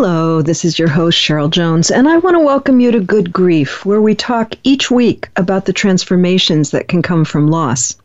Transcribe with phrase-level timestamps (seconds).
[0.00, 3.32] Hello, this is your host, Cheryl Jones, and I want to welcome you to Good
[3.32, 7.96] Grief, where we talk each week about the transformations that can come from loss.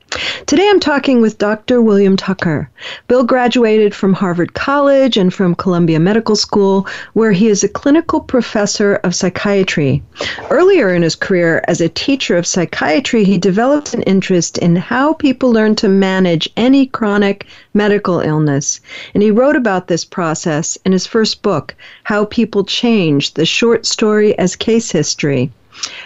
[0.45, 1.81] Today I'm talking with Dr.
[1.81, 2.69] William Tucker.
[3.07, 8.19] Bill graduated from Harvard College and from Columbia Medical School, where he is a clinical
[8.19, 10.03] professor of psychiatry.
[10.51, 15.13] Earlier in his career as a teacher of psychiatry, he developed an interest in how
[15.13, 18.81] people learn to manage any chronic medical illness.
[19.15, 21.73] And he wrote about this process in his first book,
[22.03, 25.51] How People Change The Short Story as Case History.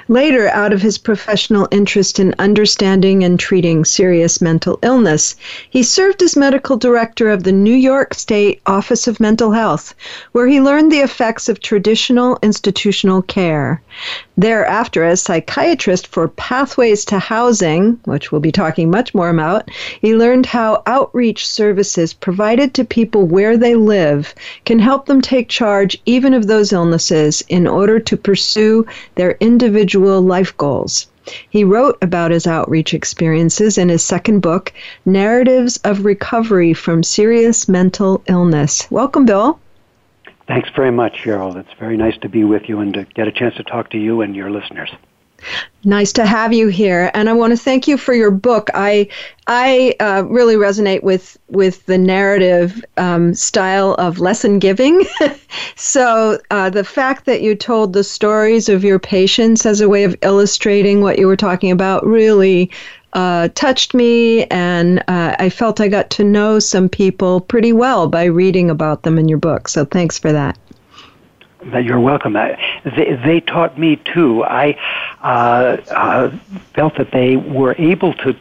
[0.07, 5.35] Later, out of his professional interest in understanding and treating serious mental illness,
[5.69, 9.93] he served as medical director of the New York State Office of Mental Health,
[10.31, 13.81] where he learned the effects of traditional institutional care.
[14.37, 20.15] Thereafter, as psychiatrist for Pathways to Housing, which we'll be talking much more about, he
[20.15, 25.99] learned how outreach services provided to people where they live can help them take charge
[26.05, 31.07] even of those illnesses in order to pursue their individual life goals.
[31.49, 34.71] He wrote about his outreach experiences in his second book,
[35.05, 38.89] Narratives of Recovery from Serious Mental Illness.
[38.89, 39.59] Welcome, Bill.
[40.47, 41.57] Thanks very much, Cheryl.
[41.57, 43.97] It's very nice to be with you and to get a chance to talk to
[43.97, 44.89] you and your listeners.
[45.83, 48.69] Nice to have you here, and I want to thank you for your book.
[48.73, 49.07] I
[49.47, 55.05] I uh, really resonate with with the narrative um, style of lesson giving.
[55.75, 60.03] so uh, the fact that you told the stories of your patients as a way
[60.03, 62.69] of illustrating what you were talking about really
[63.13, 68.07] uh, touched me, and uh, I felt I got to know some people pretty well
[68.07, 69.69] by reading about them in your book.
[69.69, 70.57] So thanks for that.
[71.73, 72.33] You're welcome.
[72.33, 74.43] They, they taught me too.
[74.43, 74.77] I
[75.21, 76.37] uh, uh,
[76.73, 78.35] felt that they were able to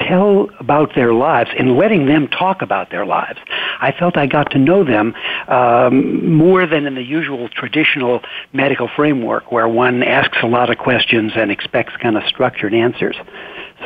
[0.00, 3.38] tell about their lives and letting them talk about their lives.
[3.80, 5.14] I felt I got to know them
[5.48, 8.22] um, more than in the usual traditional
[8.52, 13.16] medical framework where one asks a lot of questions and expects kind of structured answers.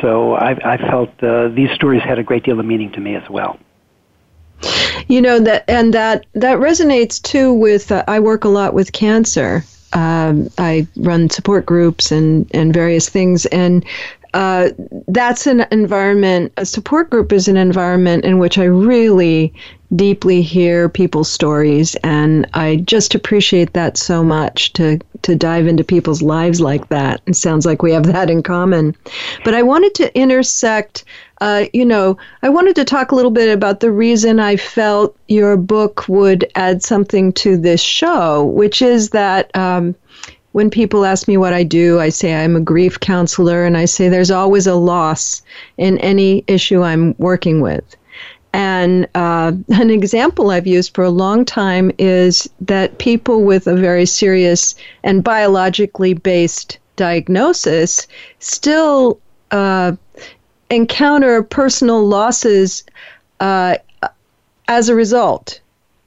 [0.00, 3.14] So I, I felt uh, these stories had a great deal of meaning to me
[3.16, 3.58] as well.
[5.08, 7.90] You know that, and that that resonates too with.
[7.92, 9.64] Uh, I work a lot with cancer.
[9.92, 13.84] Um, I run support groups and and various things, and
[14.34, 14.70] uh,
[15.08, 16.52] that's an environment.
[16.56, 19.52] A support group is an environment in which I really
[19.94, 25.84] deeply hear people's stories, and I just appreciate that so much to to dive into
[25.84, 27.20] people's lives like that.
[27.26, 28.96] It sounds like we have that in common.
[29.44, 31.04] But I wanted to intersect.
[31.40, 35.16] Uh, you know, I wanted to talk a little bit about the reason I felt
[35.28, 39.96] your book would add something to this show, which is that um,
[40.52, 43.86] when people ask me what I do, I say I'm a grief counselor, and I
[43.86, 45.42] say there's always a loss
[45.78, 47.96] in any issue I'm working with.
[48.52, 53.74] And uh, an example I've used for a long time is that people with a
[53.74, 58.06] very serious and biologically based diagnosis
[58.38, 59.18] still
[59.50, 59.92] uh,
[60.70, 62.84] encounter personal losses
[63.40, 63.76] uh,
[64.68, 65.60] as a result.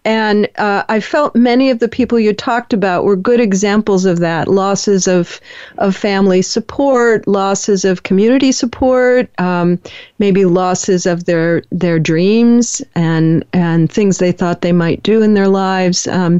[0.05, 4.19] And uh, I felt many of the people you talked about were good examples of
[4.19, 5.41] that losses of,
[5.79, 9.79] of family support, losses of community support, um,
[10.19, 15.33] maybe losses of their, their dreams and, and things they thought they might do in
[15.33, 16.05] their lives.
[16.05, 16.39] Um,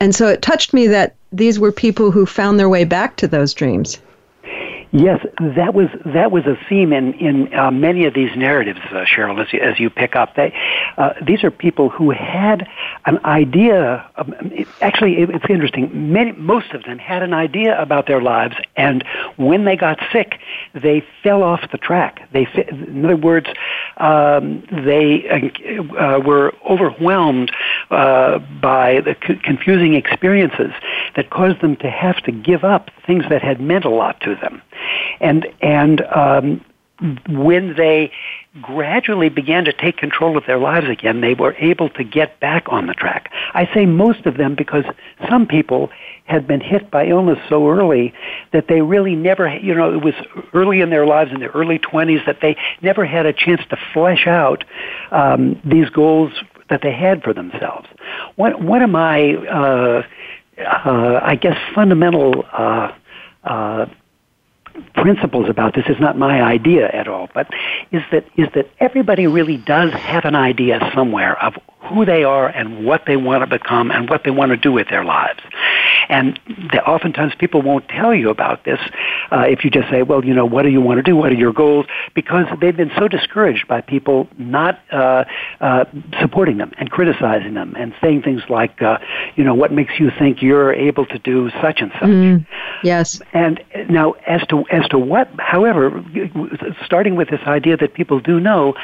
[0.00, 3.28] and so it touched me that these were people who found their way back to
[3.28, 3.98] those dreams.
[4.96, 9.04] Yes, that was that was a theme in in uh, many of these narratives, uh,
[9.04, 9.38] Cheryl.
[9.38, 10.54] As you, as you pick up, they
[10.96, 12.66] uh, these are people who had
[13.04, 14.08] an idea.
[14.16, 14.32] Of,
[14.80, 16.14] actually, it, it's interesting.
[16.14, 19.04] Many, most of them had an idea about their lives, and
[19.36, 20.40] when they got sick,
[20.72, 22.26] they fell off the track.
[22.32, 23.48] They, in other words,
[23.98, 27.52] um, they uh, were overwhelmed
[27.90, 30.72] uh, by the confusing experiences
[31.16, 34.34] that caused them to have to give up things that had meant a lot to
[34.36, 34.62] them
[35.20, 36.64] and and um,
[37.28, 38.10] when they
[38.62, 42.64] gradually began to take control of their lives again, they were able to get back
[42.68, 43.30] on the track.
[43.52, 44.84] I say most of them because
[45.28, 45.90] some people
[46.24, 48.14] had been hit by illness so early
[48.52, 50.14] that they really never, you know, it was
[50.54, 53.76] early in their lives, in their early 20s, that they never had a chance to
[53.92, 54.64] flesh out
[55.10, 56.32] um, these goals
[56.70, 57.86] that they had for themselves.
[58.36, 60.02] One, one of my, uh,
[60.58, 62.92] uh, I guess, fundamental uh,
[63.44, 63.86] uh,
[64.94, 67.48] principles about this is not my idea at all, but
[67.92, 71.54] is that is that everybody really does have an idea somewhere of
[71.88, 74.72] who they are and what they want to become and what they want to do
[74.72, 75.40] with their lives.
[76.08, 76.38] And
[76.72, 78.78] they, oftentimes people won't tell you about this
[79.30, 81.16] uh, if you just say, well, you know, what do you want to do?
[81.16, 81.86] What are your goals?
[82.14, 85.24] Because they've been so discouraged by people not uh,
[85.60, 85.84] uh,
[86.20, 88.98] supporting them and criticizing them and saying things like, uh,
[89.34, 92.08] you know, what makes you think you're able to do such and such?
[92.08, 92.46] Mm,
[92.82, 93.20] yes.
[93.32, 96.04] And now, as to as to what, however,
[96.84, 98.74] starting with this idea that people do know,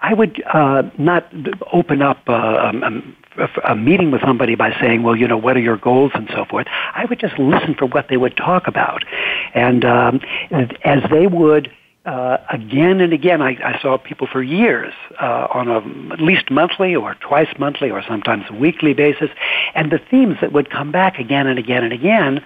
[0.00, 1.32] I would uh, not
[1.72, 2.18] open up.
[2.26, 3.16] Uh, um, um,
[3.64, 6.44] a meeting with somebody by saying, well, you know, what are your goals and so
[6.44, 6.66] forth.
[6.94, 9.04] I would just listen for what they would talk about.
[9.54, 10.20] And um,
[10.84, 11.72] as they would
[12.04, 16.50] uh, again and again, I, I saw people for years uh, on a at least
[16.50, 19.30] monthly or twice monthly or sometimes weekly basis,
[19.74, 22.44] and the themes that would come back again and again and again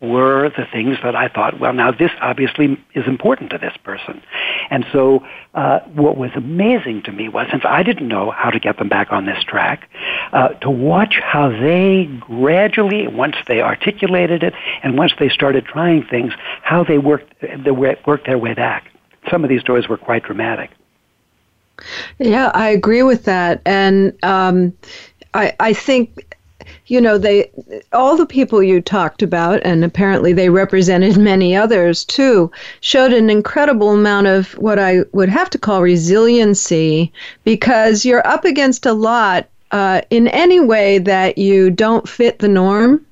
[0.00, 4.22] were the things that I thought, well, now this obviously is important to this person.
[4.70, 8.60] And so uh, what was amazing to me was, since I didn't know how to
[8.60, 9.90] get them back on this track,
[10.32, 14.54] uh, to watch how they gradually, once they articulated it
[14.84, 18.92] and once they started trying things, how they worked, they worked their way back.
[19.30, 20.70] Some of these stories were quite dramatic.
[22.18, 23.62] Yeah, I agree with that.
[23.66, 24.76] And um,
[25.34, 26.27] I, I think
[26.88, 27.50] you know they
[27.92, 32.50] all the people you talked about and apparently they represented many others too
[32.80, 37.12] showed an incredible amount of what i would have to call resiliency
[37.44, 42.48] because you're up against a lot uh, in any way that you don't fit the
[42.48, 43.04] norm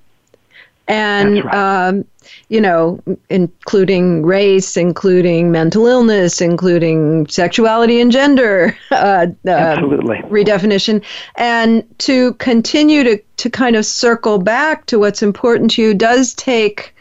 [0.89, 1.55] and right.
[1.89, 2.05] um,
[2.49, 3.01] you know,
[3.31, 10.19] including race, including mental illness, including sexuality and gender uh, Absolutely.
[10.29, 11.03] redefinition,
[11.37, 16.35] and to continue to to kind of circle back to what's important to you does
[16.35, 16.93] take.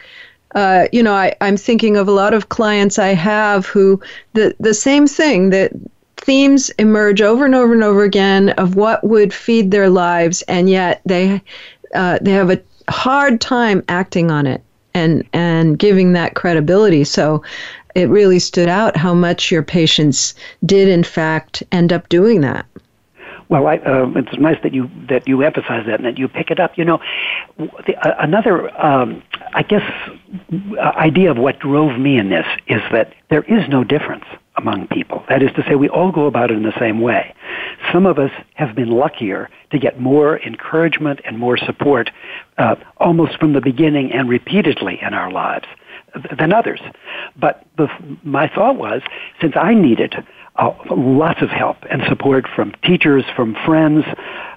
[0.54, 4.00] Uh, you know, I, I'm thinking of a lot of clients I have who
[4.34, 5.74] the the same thing that
[6.18, 10.70] themes emerge over and over and over again of what would feed their lives, and
[10.70, 11.42] yet they
[11.94, 17.04] uh, they have a hard time acting on it and and giving that credibility.
[17.04, 17.44] So
[17.96, 20.34] it really stood out how much your patients
[20.66, 22.66] did in fact end up doing that.
[23.48, 26.50] Well, I, uh, it's nice that you that you emphasize that and that you pick
[26.50, 26.78] it up.
[26.78, 27.00] You know,
[27.58, 29.22] the, uh, another, um,
[29.54, 29.84] I guess,
[30.52, 34.26] uh, idea of what drove me in this is that there is no difference
[34.58, 35.24] among people.
[35.30, 37.34] That is to say, we all go about it in the same way.
[37.92, 42.10] Some of us have been luckier to get more encouragement and more support
[42.58, 45.66] uh, almost from the beginning and repeatedly in our lives
[46.38, 46.80] than others.
[47.36, 47.90] But the,
[48.24, 49.02] my thought was,
[49.42, 50.16] since I needed
[50.56, 54.06] uh, lots of help and support from teachers, from friends,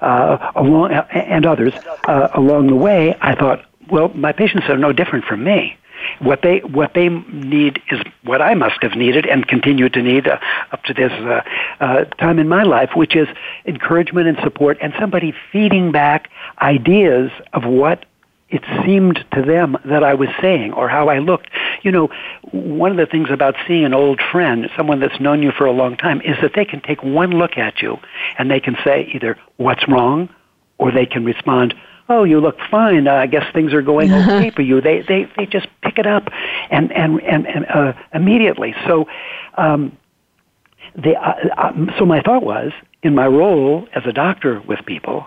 [0.01, 1.73] uh, along, and others
[2.07, 5.77] uh, along the way, I thought, well, my patients are no different from me.
[6.21, 10.27] What they what they need is what I must have needed and continue to need
[10.27, 10.39] uh,
[10.73, 11.43] up to this uh,
[11.81, 13.29] uh, time in my life, which is
[13.67, 16.31] encouragement and support, and somebody feeding back
[16.61, 18.05] ideas of what
[18.51, 21.51] it seemed to them that I was saying or how I looked.
[21.83, 22.09] You know,
[22.51, 25.73] one of the things about seeing an old friend, someone that's known you for a
[25.73, 27.99] long time, is that they can take one look at you
[28.39, 30.31] and they can say either what's wrong
[30.79, 31.75] or they can respond,
[32.09, 33.07] oh, you look fine.
[33.07, 34.81] Uh, I guess things are going okay for you.
[34.81, 36.29] They they they just pick it up,
[36.71, 38.75] and and and, and uh, immediately.
[38.87, 39.07] So,
[39.57, 39.97] um,
[40.95, 45.27] they uh, uh, so my thought was in my role as a doctor with people,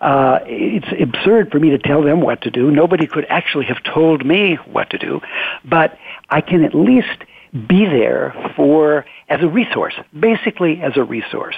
[0.00, 2.70] uh, it's absurd for me to tell them what to do.
[2.70, 5.20] Nobody could actually have told me what to do,
[5.64, 5.98] but
[6.30, 11.56] I can at least be there for as a resource, basically as a resource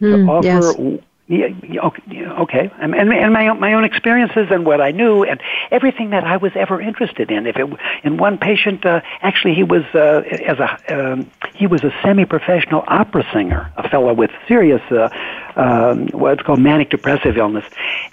[0.00, 1.00] mm, to offer yes
[1.32, 1.88] yeah,
[2.40, 6.36] okay, and, and, my my own experiences and what I knew and everything that I
[6.36, 7.46] was ever interested in.
[7.46, 7.66] If it
[8.04, 12.84] in one patient, uh, actually he was uh, as a um, he was a semi-professional
[12.86, 15.08] opera singer, a fellow with serious uh,
[15.56, 17.64] um, what's called manic depressive illness,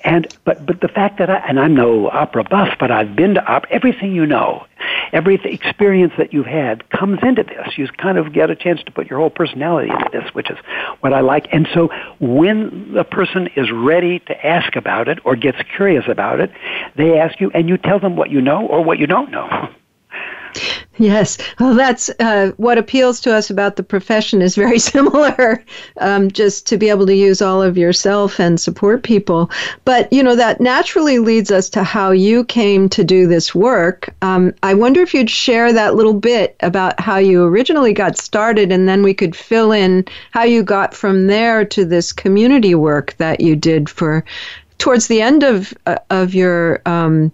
[0.04, 3.36] and but but the fact that I and I'm no opera buff, but I've been
[3.36, 3.70] to opera.
[3.72, 4.66] Everything you know,
[5.14, 7.78] every experience that you've had comes into this.
[7.78, 10.58] You kind of get a chance to put your whole personality into this, which is
[11.00, 11.48] what I like.
[11.52, 16.40] And so when the person is ready to ask about it or gets curious about
[16.40, 16.52] it,
[16.96, 19.70] they ask you, and you tell them what you know or what you don't know.
[20.98, 25.64] Yes, well, that's uh, what appeals to us about the profession is very similar.
[25.98, 29.50] Um, just to be able to use all of yourself and support people,
[29.86, 34.14] but you know that naturally leads us to how you came to do this work.
[34.22, 38.72] Um, I wonder if you'd share that little bit about how you originally got started,
[38.72, 43.16] and then we could fill in how you got from there to this community work
[43.18, 44.26] that you did for
[44.80, 47.32] towards the end of uh, of your um,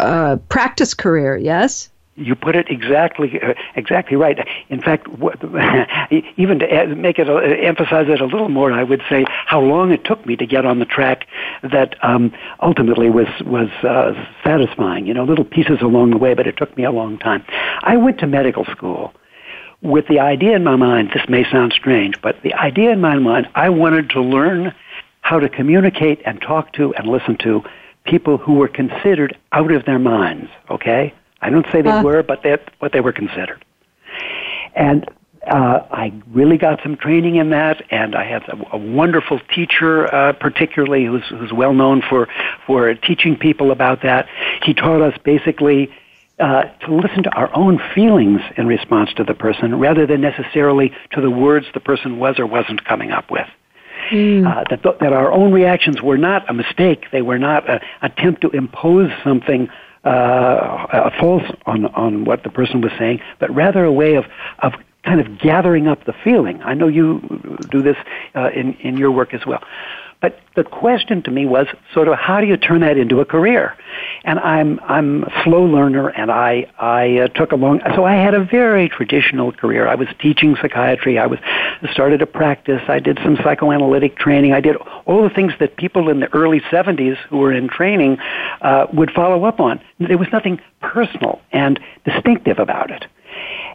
[0.00, 1.36] uh, practice career.
[1.36, 1.88] Yes.
[2.16, 4.38] You put it exactly uh, exactly right.
[4.68, 5.42] In fact, what,
[6.36, 9.92] even to make it uh, emphasize it a little more, I would say how long
[9.92, 11.26] it took me to get on the track
[11.62, 15.06] that um, ultimately was was uh, satisfying.
[15.06, 17.44] You know, little pieces along the way, but it took me a long time.
[17.82, 19.12] I went to medical school
[19.82, 21.10] with the idea in my mind.
[21.12, 24.74] This may sound strange, but the idea in my mind, I wanted to learn
[25.20, 27.62] how to communicate and talk to and listen to
[28.04, 30.50] people who were considered out of their minds.
[30.70, 32.02] Okay I don't say they uh.
[32.02, 33.64] were, but that what they were considered.
[34.74, 35.08] And
[35.46, 40.12] uh, I really got some training in that, and I had a, a wonderful teacher,
[40.12, 42.28] uh, particularly who's, who's well known for
[42.66, 44.28] for teaching people about that.
[44.64, 45.94] He taught us basically
[46.40, 50.92] uh, to listen to our own feelings in response to the person, rather than necessarily
[51.12, 53.46] to the words the person was or wasn't coming up with.
[54.10, 54.46] Mm.
[54.46, 57.80] Uh, that, th- that our own reactions were not a mistake; they were not an
[58.02, 59.68] attempt to impose something
[60.06, 64.24] uh, false on on what the person was saying, but rather a way of
[64.60, 64.72] of
[65.04, 66.60] kind of gathering up the feeling.
[66.62, 67.20] I know you
[67.70, 67.96] do this
[68.34, 69.62] uh, in in your work as well.
[70.26, 73.24] But the question to me was sort of how do you turn that into a
[73.24, 73.76] career?
[74.24, 77.80] And I'm I'm a slow learner, and I I uh, took a long.
[77.94, 79.86] So I had a very traditional career.
[79.86, 81.16] I was teaching psychiatry.
[81.16, 81.38] I was
[81.92, 82.82] started a practice.
[82.88, 84.52] I did some psychoanalytic training.
[84.52, 88.18] I did all the things that people in the early 70s who were in training
[88.62, 89.80] uh, would follow up on.
[90.00, 93.06] There was nothing personal and distinctive about it.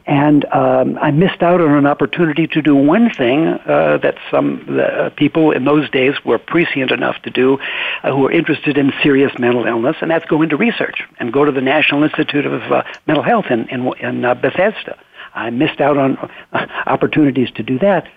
[0.06, 4.80] And um, I missed out on an opportunity to do one thing uh, that some
[4.80, 7.60] uh, people in those days were prescient enough to do
[8.04, 11.46] uh, who were interested in serious mental illness, and that's go into research and go
[11.46, 14.98] to the National Institute of uh, Mental Health in, in, in uh, Bethesda.
[15.34, 16.18] I missed out on
[16.52, 18.08] uh, opportunities to do that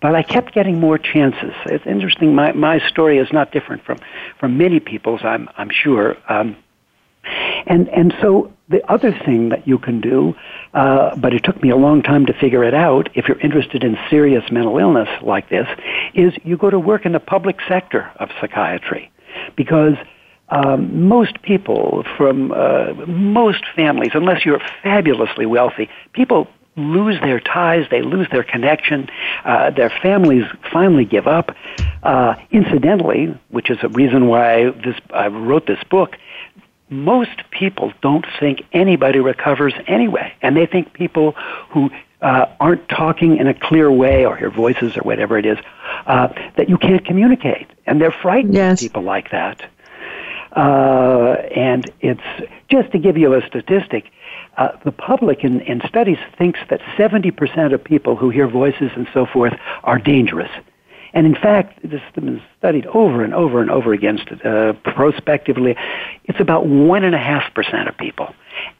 [0.00, 1.52] but I kept getting more chances.
[1.66, 2.34] It's interesting.
[2.34, 3.98] My my story is not different from
[4.38, 5.22] from many people's.
[5.24, 6.16] I'm I'm sure.
[6.28, 6.56] Um,
[7.66, 10.34] and and so the other thing that you can do,
[10.74, 13.08] uh, but it took me a long time to figure it out.
[13.14, 15.68] If you're interested in serious mental illness like this,
[16.14, 19.10] is you go to work in the public sector of psychiatry,
[19.56, 19.94] because
[20.48, 27.86] um, most people from uh, most families, unless you're fabulously wealthy, people lose their ties,
[27.90, 29.08] they lose their connection,
[29.44, 31.56] uh, their families finally give up.
[32.02, 36.16] Uh, incidentally, which is a reason why this I wrote this book,
[36.88, 41.32] most people don't think anybody recovers anyway, and they think people
[41.70, 41.90] who
[42.20, 45.58] uh, aren't talking in a clear way or hear voices or whatever it is
[46.06, 48.80] uh, that you can't communicate, and they're frightened yes.
[48.80, 49.68] of people like that.
[50.54, 54.10] Uh, and it's just to give you a statistic.
[54.56, 59.06] Uh, the public in, in studies thinks that 70% of people who hear voices and
[59.12, 59.52] so forth
[59.84, 60.50] are dangerous.
[61.16, 65.74] And in fact, this has been studied over and over and over again uh, prospectively.
[66.24, 68.34] It's about 1.5% of people.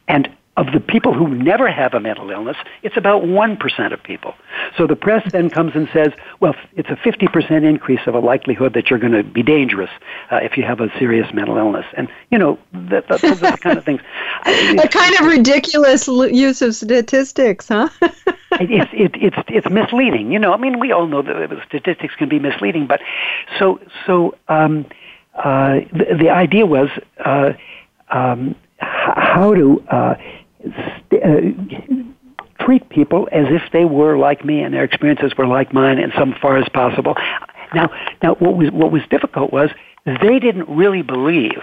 [0.07, 4.33] And of the people who never have a mental illness, it's about 1% of people.
[4.75, 8.73] So the press then comes and says, well, it's a 50% increase of a likelihood
[8.73, 9.91] that you're going to be dangerous
[10.31, 11.85] uh, if you have a serious mental illness.
[11.95, 14.01] And, you know, that, that, those are the kind of things.
[14.45, 17.89] a kind of ridiculous use of statistics, huh?
[18.01, 20.31] it's, it, it's, it's misleading.
[20.31, 22.99] You know, I mean, we all know that statistics can be misleading, but
[23.59, 24.87] so, so um,
[25.35, 26.89] uh, the, the idea was
[27.23, 27.53] uh,
[28.09, 30.15] um, how to uh,
[30.61, 35.73] st- uh, treat people as if they were like me and their experiences were like
[35.73, 37.15] mine in some far as possible.
[37.73, 37.89] Now,
[38.23, 39.69] now what was what was difficult was
[40.05, 41.61] they didn't really believe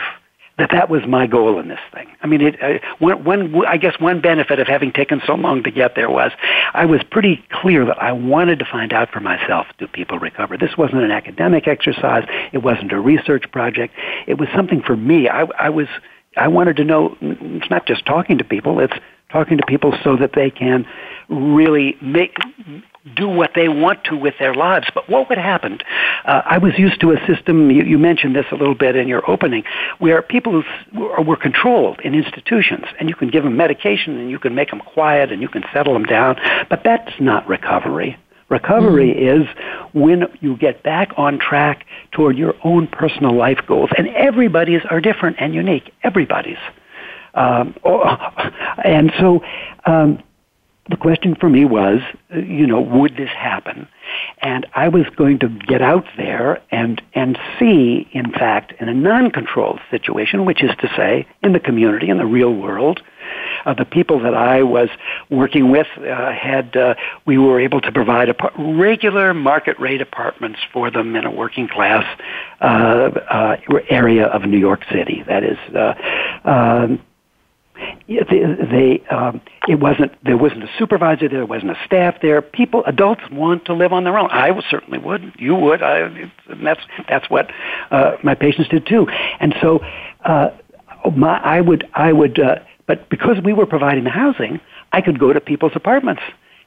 [0.58, 2.06] that that was my goal in this thing.
[2.22, 5.64] I mean, it, uh, one, one, I guess one benefit of having taken so long
[5.64, 6.30] to get there was
[6.74, 10.56] I was pretty clear that I wanted to find out for myself, do people recover?
[10.56, 12.24] This wasn't an academic exercise.
[12.52, 13.94] It wasn't a research project.
[14.28, 15.28] It was something for me.
[15.28, 15.88] I, I was,
[16.36, 18.94] I wanted to know it's not just talking to people, it's
[19.30, 20.86] talking to people so that they can
[21.28, 22.36] really make
[23.16, 24.86] do what they want to with their lives.
[24.94, 25.78] But what would happen?
[26.24, 29.08] Uh, I was used to a system, you, you, mentioned this a little bit in
[29.08, 29.64] your opening,
[29.98, 34.38] where people who were controlled in institutions, and you can give them medication and you
[34.38, 36.36] can make them quiet and you can settle them down,
[36.70, 38.16] but that's not recovery.
[38.54, 39.40] Recovery mm.
[39.40, 39.48] is
[39.92, 43.90] when you get back on track toward your own personal life goals.
[43.98, 45.92] And everybody's are different and unique.
[46.04, 46.62] Everybody's.
[47.34, 48.16] Um, oh,
[48.84, 49.42] and so
[49.86, 50.22] um,
[50.88, 52.00] the question for me was,
[52.32, 53.88] uh, you know, would this happen?
[54.40, 58.94] And I was going to get out there and, and see, in fact, in a
[58.94, 63.02] non-controlled situation, which is to say, in the community, in the real world,
[63.64, 64.88] uh, the people that I was
[65.30, 66.94] working with uh, had, uh,
[67.26, 71.68] we were able to provide a regular market rate apartments for them in a working
[71.68, 72.04] class
[72.60, 73.56] uh, uh,
[73.88, 75.24] area of New York City.
[75.26, 77.02] That is, uh, um,
[78.08, 78.22] they,
[78.70, 82.40] they um, it wasn't there wasn't a supervisor there, there wasn't a staff there.
[82.40, 84.30] People, adults want to live on their own.
[84.30, 85.32] I certainly would.
[85.38, 85.82] You would.
[85.82, 87.50] I, and that's that's what
[87.90, 89.08] uh, my patients did too.
[89.40, 89.80] And so,
[90.24, 90.50] uh,
[91.16, 92.38] my I would I would.
[92.38, 94.60] Uh, but because we were providing the housing,
[94.92, 96.22] I could go to people's apartments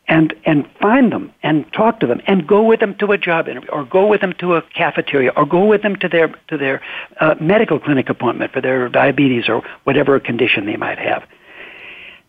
[0.08, 3.48] and and find them and talk to them and go with them to a job
[3.48, 6.58] interview or go with them to a cafeteria or go with them to their to
[6.58, 6.82] their
[7.20, 11.24] uh, medical clinic appointment for their diabetes or whatever condition they might have.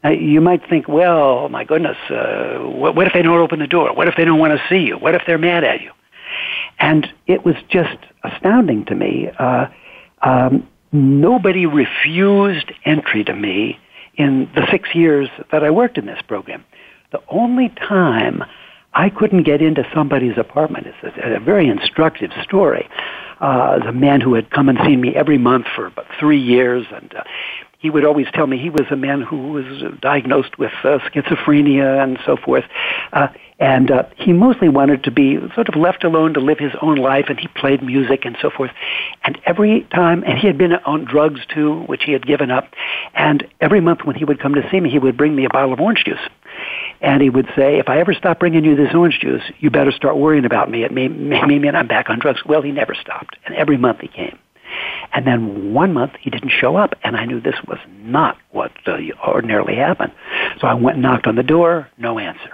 [0.04, 3.66] Now, you might think, well, my goodness, uh, what, what if they don't open the
[3.66, 3.92] door?
[3.92, 4.96] What if they don't want to see you?
[4.96, 5.90] What if they're mad at you?
[6.78, 9.28] And it was just astounding to me.
[9.36, 9.66] Uh,
[10.22, 13.78] um, nobody refused entry to me
[14.16, 16.64] in the six years that I worked in this program.
[17.12, 18.44] The only time
[18.94, 22.88] I couldn't get into somebody's apartment is a, a very instructive story.
[23.40, 26.86] Uh, the man who had come and seen me every month for about three years,
[26.90, 27.22] and uh,
[27.78, 29.64] he would always tell me he was a man who was
[30.00, 32.64] diagnosed with uh, schizophrenia and so forth.
[33.12, 33.28] Uh,
[33.60, 36.96] and uh, he mostly wanted to be sort of left alone to live his own
[36.96, 38.70] life, and he played music and so forth.
[39.24, 42.72] And every time, and he had been on drugs too, which he had given up.
[43.14, 45.48] And every month when he would come to see me, he would bring me a
[45.48, 46.20] bottle of orange juice.
[47.00, 49.92] And he would say, if I ever stop bringing you this orange juice, you better
[49.92, 50.82] start worrying about me.
[50.82, 52.44] It may, may mean I'm back on drugs.
[52.44, 53.36] Well, he never stopped.
[53.46, 54.36] And every month he came.
[55.12, 58.72] And then one month he didn't show up, and I knew this was not what
[59.26, 60.12] ordinarily happened.
[60.60, 62.52] So I went and knocked on the door, no answer.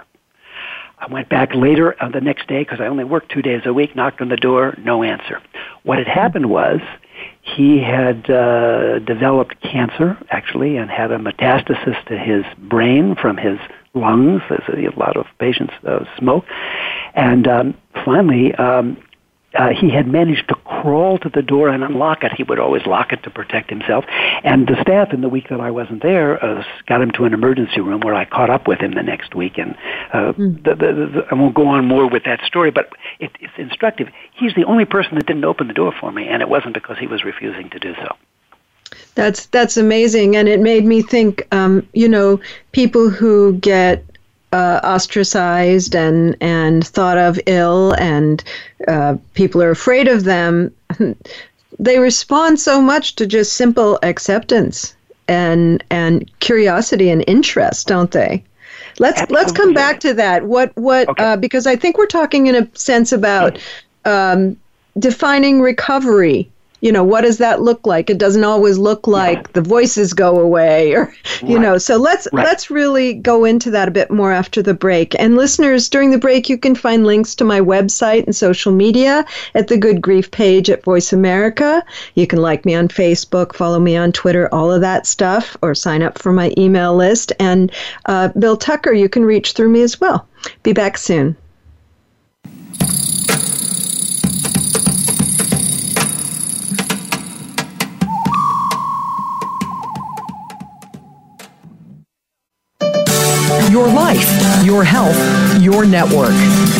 [0.97, 3.73] I went back later uh, the next day because I only worked two days a
[3.73, 5.41] week, knocked on the door, no answer.
[5.83, 6.79] What had happened was
[7.41, 13.59] he had uh, developed cancer, actually, and had a metastasis to his brain from his
[13.93, 16.45] lungs, as a lot of patients uh, smoke.
[17.13, 18.97] And um, finally, um,
[19.55, 22.31] uh, he had managed to crawl to the door and unlock it.
[22.33, 24.05] He would always lock it to protect himself.
[24.43, 27.33] And the staff, in the week that I wasn't there, uh, got him to an
[27.33, 29.57] emergency room where I caught up with him the next week.
[29.57, 29.75] And
[30.13, 30.63] uh, mm.
[30.63, 32.89] the, the, the, I won't go on more with that story, but
[33.19, 34.09] it, it's instructive.
[34.33, 36.97] He's the only person that didn't open the door for me, and it wasn't because
[36.97, 38.15] he was refusing to do so.
[39.15, 41.47] That's that's amazing, and it made me think.
[41.51, 42.39] Um, you know,
[42.71, 44.05] people who get
[44.55, 48.41] uh, ostracized and and thought of ill, and
[48.87, 50.73] uh, people are afraid of them.
[51.77, 54.95] They respond so much to just simple acceptance
[55.27, 58.45] and and curiosity and interest, don't they?
[58.97, 59.35] Let's Absolutely.
[59.35, 60.45] let's come back to that.
[60.45, 61.21] What what okay.
[61.21, 63.59] uh, because I think we're talking in a sense about
[64.05, 64.55] um,
[64.97, 66.49] defining recovery
[66.85, 69.47] you know what does that look like it doesn't always look like yeah.
[69.53, 71.63] the voices go away or you right.
[71.63, 72.45] know so let's right.
[72.45, 76.19] let's really go into that a bit more after the break and listeners during the
[76.19, 80.29] break you can find links to my website and social media at the good grief
[80.29, 84.71] page at voice america you can like me on facebook follow me on twitter all
[84.71, 87.71] of that stuff or sign up for my email list and
[88.05, 90.27] uh, bill tucker you can reach through me as well
[90.61, 91.35] be back soon
[103.75, 106.31] your life, your health, your network.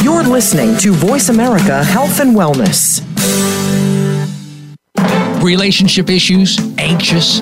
[0.01, 3.01] You're listening to Voice America Health and Wellness.
[5.43, 7.41] Relationship issues, anxious,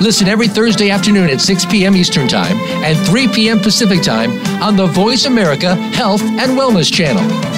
[0.00, 1.96] Listen every Thursday afternoon at 6 p.m.
[1.96, 3.58] Eastern Time and 3 p.m.
[3.58, 4.30] Pacific Time
[4.62, 7.57] on the Voice America Health and Wellness Channel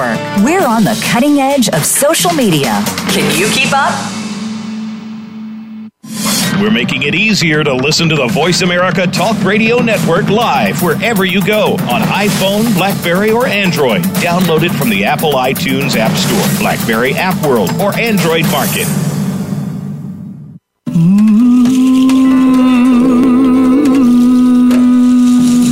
[0.00, 0.44] Network.
[0.44, 2.82] We're on the cutting edge of social media.
[3.10, 3.94] Can you keep up?
[6.60, 11.24] We're making it easier to listen to the Voice America Talk Radio Network live wherever
[11.24, 14.02] you go on iPhone, Blackberry, or Android.
[14.20, 18.86] Download it from the Apple iTunes App Store, Blackberry App World, or Android Market.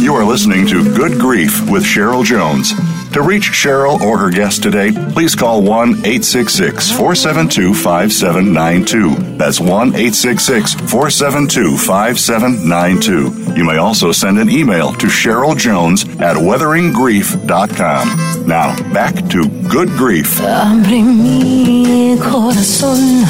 [0.02, 2.72] You are listening to Good Grief with Cheryl Jones.
[3.18, 9.36] To reach Cheryl or her guest today, please call 1 866 472 5792.
[9.36, 13.54] That's 1 866 472 5792.
[13.56, 18.46] You may also send an email to Cheryl Jones at weatheringgrief.com.
[18.46, 20.38] Now, back to Good Grief.
[20.38, 23.24] Abre mi corazón.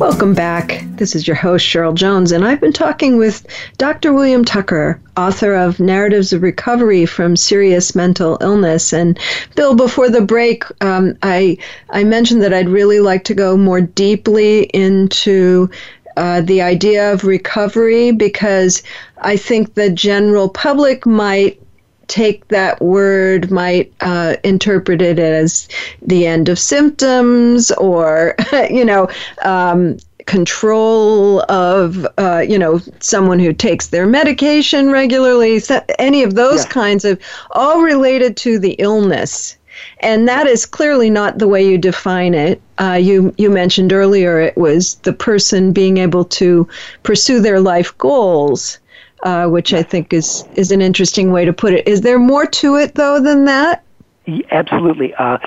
[0.00, 0.82] Welcome back.
[0.96, 3.46] This is your host, Cheryl Jones, and I've been talking with
[3.78, 4.12] Dr.
[4.12, 8.92] William Tucker, author of Narratives of Recovery from Serious Mental Illness.
[8.92, 9.18] And
[9.54, 11.58] Bill, before the break, um, I,
[11.90, 15.68] I mentioned that I'd really like to go more deeply into
[16.16, 18.82] uh, the idea of recovery because
[19.18, 21.60] I think the general public might
[22.08, 25.68] take that word might uh, interpret it as
[26.02, 28.34] the end of symptoms or
[28.70, 29.08] you know
[29.42, 35.60] um, control of uh, you know someone who takes their medication regularly
[35.98, 36.70] any of those yeah.
[36.70, 37.20] kinds of
[37.52, 39.56] all related to the illness
[40.00, 42.60] and that is clearly not the way you define it.
[42.78, 46.68] Uh, you you mentioned earlier it was the person being able to
[47.02, 48.78] pursue their life goals
[49.22, 51.86] uh, which I think is is an interesting way to put it.
[51.86, 53.84] Is there more to it though than that?
[54.26, 55.14] Absolutely.
[55.14, 55.38] Uh,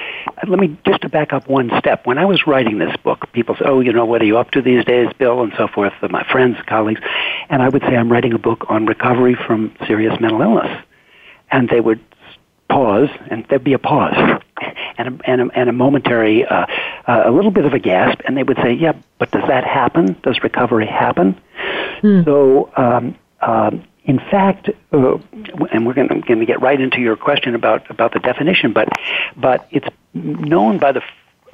[0.48, 2.06] let me just to back up one step.
[2.06, 4.52] When I was writing this book, people said, "Oh, you know, what are you up
[4.52, 5.94] to these days, Bill?" and so forth.
[6.10, 7.02] My friends, colleagues,
[7.50, 10.84] and I would say I'm writing a book on recovery from serious mental illness,
[11.52, 12.00] and they would
[12.68, 14.16] pause, and there'd be a pause,
[14.98, 16.66] and a, and a, and a momentary, uh,
[17.08, 19.64] uh, a little bit of a gasp, and they would say, "Yeah, but does that
[19.64, 20.20] happen?
[20.24, 21.40] Does recovery happen?"
[22.02, 22.24] Hmm.
[22.24, 25.18] So um, um, in fact, uh,
[25.72, 28.90] and we're going to get right into your question about, about the definition, but,
[29.38, 31.02] but it's known by the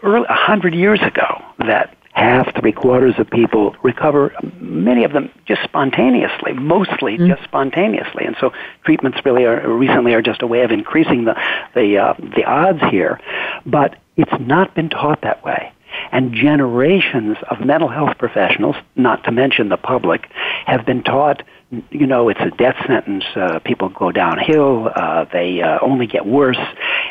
[0.01, 5.63] early, 100 years ago that half, three quarters of people recover, many of them just
[5.63, 7.27] spontaneously, mostly mm-hmm.
[7.27, 8.25] just spontaneously.
[8.25, 8.51] And so
[8.83, 11.35] treatments really are, recently are just a way of increasing the,
[11.75, 13.19] the, uh, the odds here.
[13.65, 15.71] But it's not been taught that way.
[16.12, 20.29] And generations of mental health professionals, not to mention the public,
[20.65, 21.43] have been taught
[21.91, 23.23] you know, it's a death sentence.
[23.36, 24.89] Uh, people go downhill.
[24.95, 26.60] Uh, they uh, only get worse,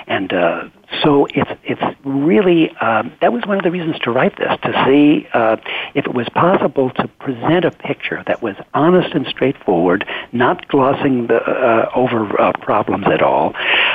[0.08, 0.68] and uh,
[1.04, 4.84] so it's it's really um, that was one of the reasons to write this to
[4.84, 5.56] see uh,
[5.94, 11.28] if it was possible to present a picture that was honest and straightforward, not glossing
[11.28, 13.54] the, uh, over uh, problems at all.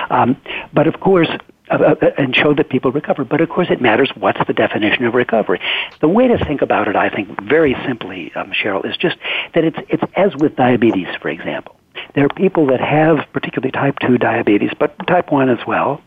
[0.09, 0.37] Um,
[0.71, 1.29] but of course,
[1.69, 3.23] and show that people recover.
[3.23, 5.59] But of course, it matters what's the definition of recovery.
[6.01, 9.17] The way to think about it, I think, very simply, um, Cheryl, is just
[9.53, 11.75] that it's it's as with diabetes, for example.
[12.15, 16.01] There are people that have particularly type two diabetes, but type one as well.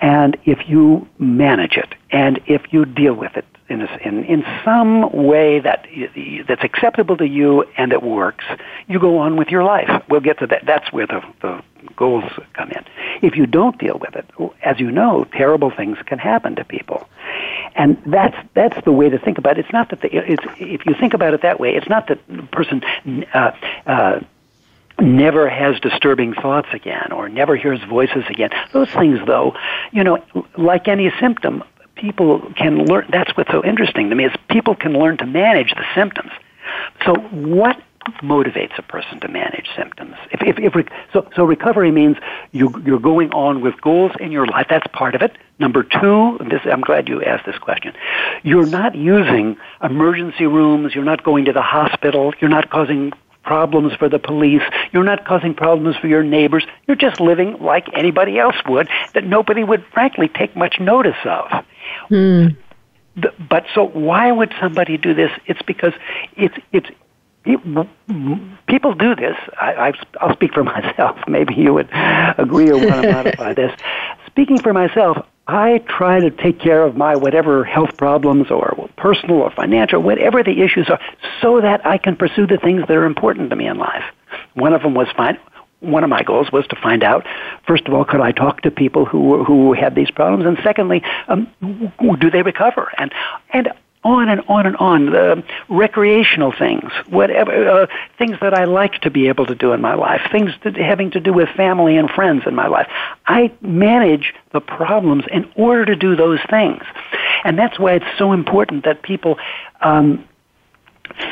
[0.00, 4.44] And if you manage it, and if you deal with it in, a, in, in
[4.64, 5.86] some way that
[6.48, 8.44] that's acceptable to you and that works,
[8.86, 10.04] you go on with your life.
[10.08, 10.64] We'll get to that.
[10.66, 11.62] That's where the, the
[11.96, 12.24] goals
[12.54, 12.84] come in.
[13.22, 14.26] If you don't deal with it,
[14.62, 17.08] as you know, terrible things can happen to people,
[17.74, 19.64] and that's that's the way to think about it.
[19.64, 22.20] It's not that the, it's if you think about it that way, it's not that
[22.28, 22.82] the person.
[23.32, 23.52] Uh,
[23.86, 24.20] uh,
[24.98, 28.48] never has disturbing thoughts again or never hears voices again.
[28.72, 29.54] Those things, though,
[29.92, 30.24] you know,
[30.56, 31.62] like any symptom,
[31.96, 33.06] people can learn.
[33.10, 36.30] That's what's so interesting to me is people can learn to manage the symptoms.
[37.04, 37.80] So what
[38.22, 40.14] motivates a person to manage symptoms?
[40.30, 42.16] If, if, if so, so recovery means
[42.52, 44.66] you, you're going on with goals in your life.
[44.70, 45.36] That's part of it.
[45.58, 47.94] Number two, this, I'm glad you asked this question.
[48.42, 50.94] You're not using emergency rooms.
[50.94, 52.32] You're not going to the hospital.
[52.40, 54.62] You're not causing problems for the police.
[54.92, 56.66] You're not causing problems for your neighbors.
[56.86, 61.64] You're just living like anybody else would that nobody would frankly take much notice of.
[62.08, 62.48] Hmm.
[63.48, 65.30] But so why would somebody do this?
[65.46, 65.94] It's because
[66.36, 66.88] it's it's
[68.66, 69.36] people do this.
[69.60, 71.16] I, I, will speak for myself.
[71.28, 73.72] Maybe you would agree or want to modify this.
[74.26, 79.36] Speaking for myself, I try to take care of my whatever health problems or personal
[79.36, 80.98] or financial, whatever the issues are,
[81.40, 84.04] so that I can pursue the things that are important to me in life.
[84.54, 85.38] One of them was find,
[85.80, 87.26] one of my goals was to find out,
[87.66, 91.02] first of all, could I talk to people who who had these problems, and secondly,
[91.28, 91.48] um,
[92.18, 92.92] do they recover?
[92.98, 93.12] And
[93.50, 93.68] and
[94.04, 95.06] on and on and on.
[95.06, 97.86] The recreational things, whatever uh,
[98.18, 101.10] things that I like to be able to do in my life, things that, having
[101.10, 102.86] to do with family and friends in my life.
[103.26, 106.82] I manage the problems in order to do those things,
[107.44, 109.38] and that's why it's so important that people.
[109.80, 110.24] Um,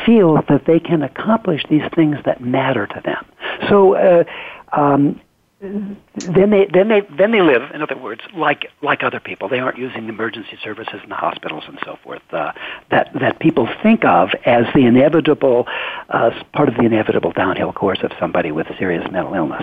[0.07, 3.27] feel that they can accomplish these things that matter to them.
[3.69, 4.25] So, uh,
[4.73, 5.21] um,
[5.61, 9.49] then they then they then they live, in other words, like like other people.
[9.49, 12.53] They aren't using emergency services in the hospitals and so forth uh,
[12.91, 15.67] that that people think of as the inevitable
[16.11, 19.63] uh, part of the inevitable downhill course of somebody with serious mental illness.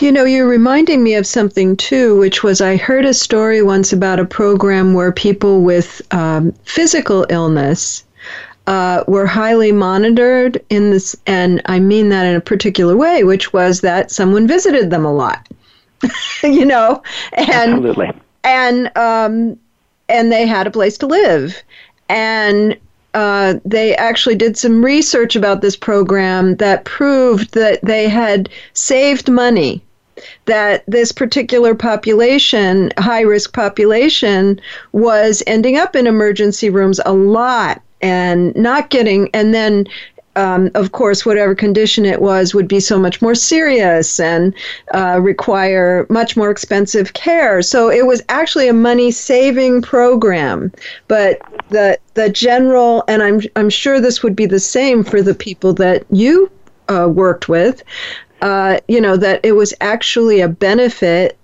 [0.00, 3.92] You know, you're reminding me of something too, which was I heard a story once
[3.92, 8.04] about a program where people with um, physical illness
[8.66, 13.52] uh, were highly monitored in this, and I mean that in a particular way, which
[13.52, 15.48] was that someone visited them a lot,
[16.42, 17.02] you know,
[17.32, 18.12] and Absolutely.
[18.44, 19.58] and um,
[20.08, 21.62] and they had a place to live,
[22.08, 22.76] and
[23.14, 29.30] uh, they actually did some research about this program that proved that they had saved
[29.30, 29.82] money
[30.46, 34.60] that this particular population, high risk population,
[34.92, 39.86] was ending up in emergency rooms a lot and not getting, and then
[40.36, 44.54] um, of course, whatever condition it was would be so much more serious and
[44.92, 47.62] uh, require much more expensive care.
[47.62, 50.70] So it was actually a money saving program.
[51.08, 55.34] But the the general, and I'm I'm sure this would be the same for the
[55.34, 56.50] people that you
[56.88, 57.82] uh, worked with.
[58.42, 61.38] Uh, you know that it was actually a benefit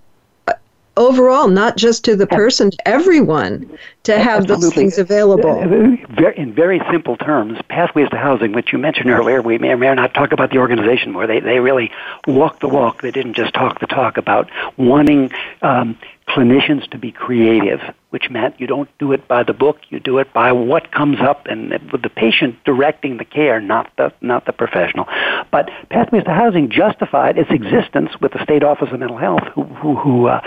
[0.96, 4.66] overall, not just to the person, to everyone, to have Absolutely.
[4.66, 5.60] those things available.
[5.60, 9.94] In very simple terms, Pathways to Housing, which you mentioned earlier, we may or may
[9.94, 11.26] not talk about the organization more.
[11.26, 11.90] They, they really
[12.26, 13.02] walk the walk.
[13.02, 15.30] They didn't just talk the talk about wanting
[15.62, 15.98] um,
[16.34, 20.18] clinicians to be creative, which meant you don't do it by the book, you do
[20.18, 24.46] it by what comes up and with the patient directing the care, not the not
[24.46, 25.06] the professional.
[25.50, 29.64] But Pathways to Housing justified its existence with the State Office of Mental Health, who
[29.64, 30.40] who, who uh,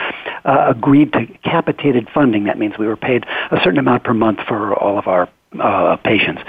[0.44, 2.46] uh, agreed to capitated funding.
[2.46, 5.98] That means we were paid a certain amount per month for all of our uh,
[5.98, 6.42] patients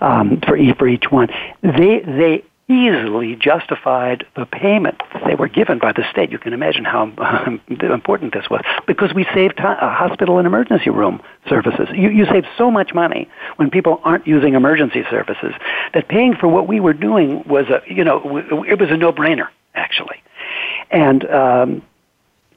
[0.00, 1.28] um, for each for each one.
[1.62, 6.32] They they easily justified the payment they were given by the state.
[6.32, 7.04] You can imagine how
[7.68, 11.88] important this was because we saved time, uh, hospital and emergency room services.
[11.92, 15.54] You, you save so much money when people aren't using emergency services
[15.94, 19.12] that paying for what we were doing was a you know it was a no
[19.12, 20.22] brainer actually,
[20.90, 21.28] and.
[21.30, 21.82] Um,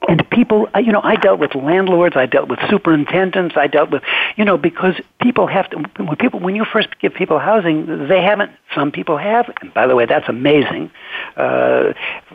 [0.08, 4.02] and people you know i dealt with landlords i dealt with superintendents i dealt with
[4.38, 8.22] you know because people have to when people when you first give people housing they
[8.22, 9.50] haven't some people have.
[9.62, 10.92] And by the way that's amazing.
[11.36, 11.94] Uh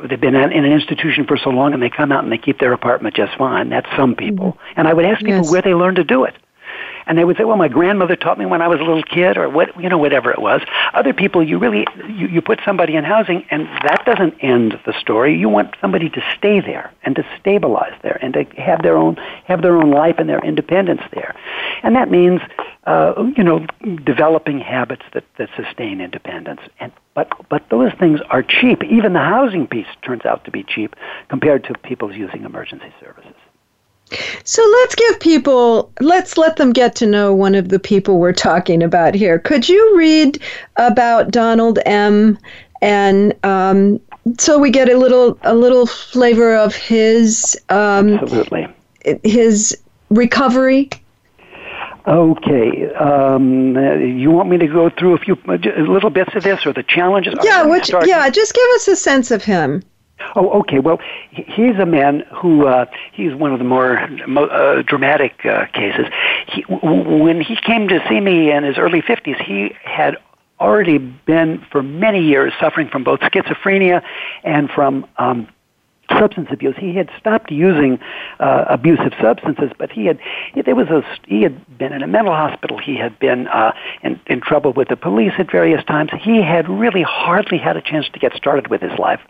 [0.09, 2.59] they've been in an institution for so long and they come out and they keep
[2.59, 3.69] their apartment just fine.
[3.71, 4.59] That's some people.
[4.77, 5.51] And i would ask people Yes.
[5.51, 6.35] where they learned to do it
[7.07, 9.37] and they would say, "Well, my grandmother taught me when I was a little kid,
[9.37, 10.63] or what, you know, whatever it was."
[10.93, 14.93] Other people, you really you, you put somebody in housing, and that doesn't end the
[14.99, 15.37] story.
[15.37, 19.17] You want somebody to stay there and to stabilize there and to have their own
[19.45, 21.35] have their own life and their independence there,
[21.83, 22.41] and that means,
[22.87, 23.67] uh, you know,
[24.05, 26.61] developing habits that that sustain independence.
[26.81, 28.83] And but but those things are cheap.
[28.85, 30.97] Even the housing piece turns out to be cheap
[31.29, 33.35] compared to people using emergency services.
[34.45, 38.33] So let's give people, let's let them get to know one of the people we're
[38.33, 39.39] talking about here.
[39.39, 40.41] Could you read
[40.77, 42.39] about Donald M.
[42.83, 44.01] and um,
[44.39, 48.69] so we get a little a little flavor of his um, Absolutely.
[49.23, 49.77] his
[50.11, 50.91] recovery?
[52.07, 52.93] Okay.
[52.95, 53.77] Um,
[54.19, 57.35] you want me to go through a few little bits of this or the challenges?
[57.43, 59.83] Yeah, which, yeah, just give us a sense of him.
[60.37, 60.79] Oh, okay.
[60.79, 61.01] Well,
[61.31, 66.07] he's a man who uh, he's one of the more mo- uh, dramatic uh, cases.
[66.47, 70.17] He, w- when he came to see me in his early fifties, he had
[70.61, 74.03] already been for many years suffering from both schizophrenia
[74.45, 75.49] and from um,
[76.11, 76.75] substance abuse.
[76.79, 77.99] He had stopped using
[78.41, 80.19] uh, abusive substances, but he had
[80.65, 82.79] there was a he had been in a mental hospital.
[82.79, 86.11] He had been uh, in, in trouble with the police at various times.
[86.23, 89.21] He had really hardly had a chance to get started with his life,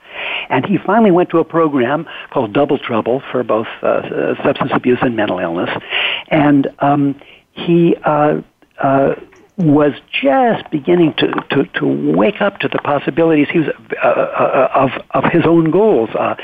[0.49, 4.73] and he finally went to a program called Double Trouble for both uh, uh, substance
[4.75, 5.71] abuse and mental illness,
[6.29, 7.21] and um,
[7.53, 7.97] he.
[8.05, 8.43] Uh,
[8.79, 9.15] uh,
[9.57, 13.69] was just beginning to, to, to wake up to the possibilities he was
[14.03, 16.11] uh, uh, of of his own goals.
[16.11, 16.35] Uh,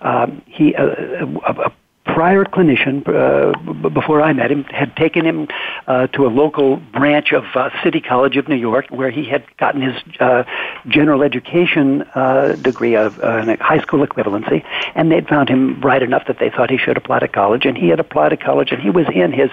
[0.00, 1.72] um, he uh, a, a
[2.14, 5.48] prior clinician uh, before I met him had taken him
[5.86, 9.44] uh, to a local branch of uh, City College of New York where he had
[9.56, 10.44] gotten his uh,
[10.88, 16.02] general education uh, degree of uh, a high school equivalency, and they'd found him bright
[16.02, 18.72] enough that they thought he should apply to college, and he had applied to college,
[18.72, 19.50] and he was in his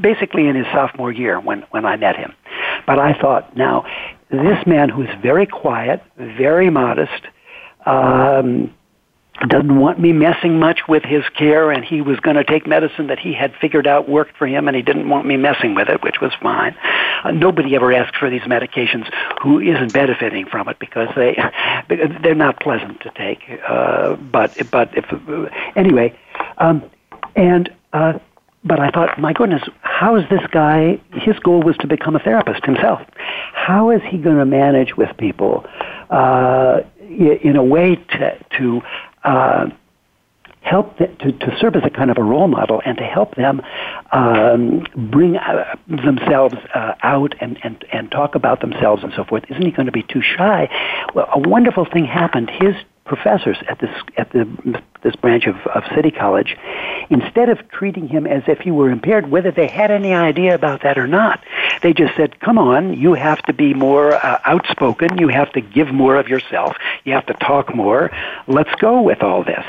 [0.00, 2.34] basically in his sophomore year when when I met him.
[2.86, 3.86] But I thought, now
[4.30, 7.22] this man who's very quiet, very modest.
[7.84, 8.74] Um,
[9.48, 13.08] doesn't want me messing much with his care and he was going to take medicine
[13.08, 15.88] that he had figured out worked for him and he didn't want me messing with
[15.88, 16.74] it, which was fine.
[17.22, 21.36] Uh, nobody ever asks for these medications who isn't benefiting from it because they
[22.22, 23.40] they're not pleasant to take.
[23.68, 25.04] Uh, but but if
[25.76, 26.16] anyway,
[26.58, 26.82] um,
[27.34, 28.18] and uh,
[28.64, 30.98] but I thought, my goodness, how is this guy?
[31.12, 33.00] His goal was to become a therapist himself.
[33.52, 35.64] How is he going to manage with people
[36.10, 38.82] uh, in a way to to
[39.26, 39.66] uh,
[40.62, 43.36] help the, to, to serve as a kind of a role model and to help
[43.36, 43.62] them
[44.12, 49.44] um, bring uh, themselves uh, out and, and, and talk about themselves and so forth.
[49.48, 50.68] Isn't he going to be too shy?
[51.14, 52.50] Well, a wonderful thing happened.
[52.50, 56.56] His professors at this at the this branch of, of City College,
[57.10, 60.82] instead of treating him as if he were impaired, whether they had any idea about
[60.82, 61.42] that or not,
[61.82, 65.18] they just said, "Come on, you have to be more uh, outspoken.
[65.18, 66.76] You have to give more of yourself.
[67.04, 68.10] You have to talk more.
[68.48, 69.64] Let's go with all this."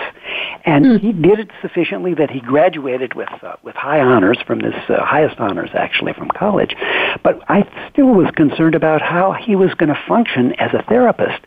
[0.66, 1.00] And mm.
[1.00, 5.06] he did it sufficiently that he graduated with uh, with high honors from this uh,
[5.06, 6.76] highest honors actually from college.
[7.24, 11.44] But I still was concerned about how he was going to function as a therapist,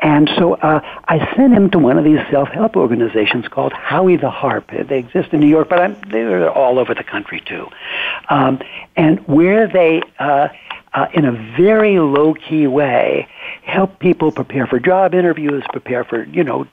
[0.00, 2.76] and so uh, I sent him to one of these self help
[3.48, 4.70] called Howie the Harp.
[4.70, 7.68] They exist in New York, but I'm, they're all over the country too,
[8.28, 8.60] um,
[8.96, 10.02] and where they.
[10.18, 10.48] Uh,
[10.94, 13.26] uh, in a very low key way,
[13.62, 16.66] help people prepare for job interviews, prepare for you know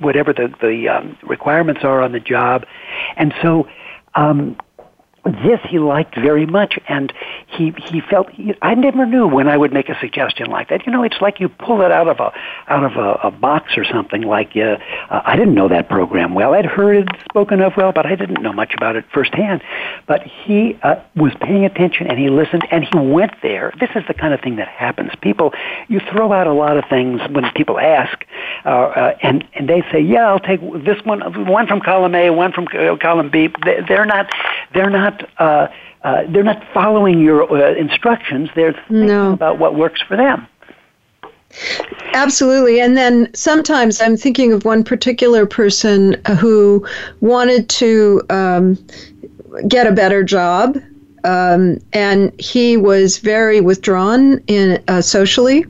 [0.00, 2.66] whatever the the um, requirements are on the job,
[3.16, 3.68] and so
[4.16, 4.56] um,
[5.24, 7.12] this he liked very much, and
[7.46, 10.86] he he felt he, I never knew when I would make a suggestion like that.
[10.86, 12.32] You know, it's like you pull it out of a
[12.68, 14.22] out of a, a box or something.
[14.22, 14.78] Like uh,
[15.10, 16.54] I didn't know that program well.
[16.54, 19.62] I'd heard it spoken of well, but I didn't know much about it firsthand.
[20.06, 23.72] But he uh, was paying attention, and he listened, and he went there.
[23.78, 25.12] This is the kind of thing that happens.
[25.20, 25.52] People,
[25.88, 28.24] you throw out a lot of things when people ask,
[28.64, 32.30] uh, uh, and and they say, yeah, I'll take this one, one from column A,
[32.30, 33.48] one from uh, column B.
[33.86, 34.30] They're not,
[34.72, 35.10] they're not.
[35.38, 35.68] Uh,
[36.02, 38.48] uh, they're not following your uh, instructions.
[38.54, 39.32] They're thinking no.
[39.32, 40.46] about what works for them.
[42.14, 42.80] Absolutely.
[42.80, 46.86] And then sometimes I'm thinking of one particular person who
[47.20, 48.78] wanted to um,
[49.68, 50.78] get a better job.
[51.22, 55.66] Um, and he was very withdrawn in uh, socially,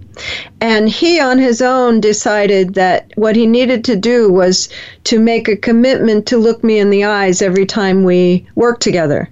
[0.60, 4.68] and he on his own decided that what he needed to do was
[5.04, 9.28] to make a commitment to look me in the eyes every time we worked together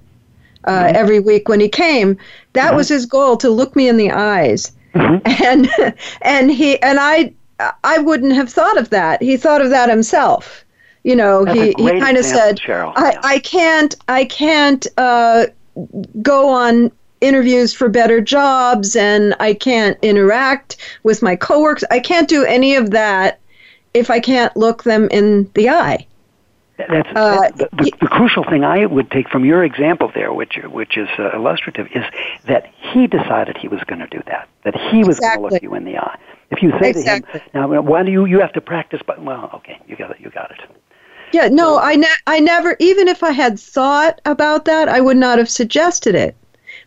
[0.65, 0.95] uh, mm-hmm.
[0.95, 2.17] every week when he came.
[2.53, 2.77] That mm-hmm.
[2.77, 4.71] was his goal to look me in the eyes.
[4.93, 5.19] Mm-hmm.
[5.43, 7.33] And and he and I
[7.83, 9.21] I wouldn't have thought of that.
[9.21, 10.65] He thought of that himself.
[11.03, 12.93] You know, That's he, he kind of said, Cheryl.
[12.95, 13.19] I, yeah.
[13.23, 15.47] I can't I can't uh,
[16.21, 16.91] go on
[17.21, 21.83] interviews for better jobs and I can't interact with my coworkers.
[21.91, 23.39] I can't do any of that
[23.93, 26.05] if I can't look them in the eye.
[26.87, 30.57] That's, uh, the, the, the, crucial thing I would take from your example there, which
[30.63, 32.05] which is uh, illustrative, is
[32.45, 34.47] that he decided he was going to do that.
[34.63, 35.41] That he was exactly.
[35.41, 36.17] going to look you in the eye.
[36.51, 37.41] If you say exactly.
[37.41, 40.11] to him, "Now, why do you you have to practice?" But well, okay, you got
[40.11, 40.21] it.
[40.21, 40.59] You got it.
[41.33, 42.77] Yeah, no, I ne- I never.
[42.79, 46.35] Even if I had thought about that, I would not have suggested it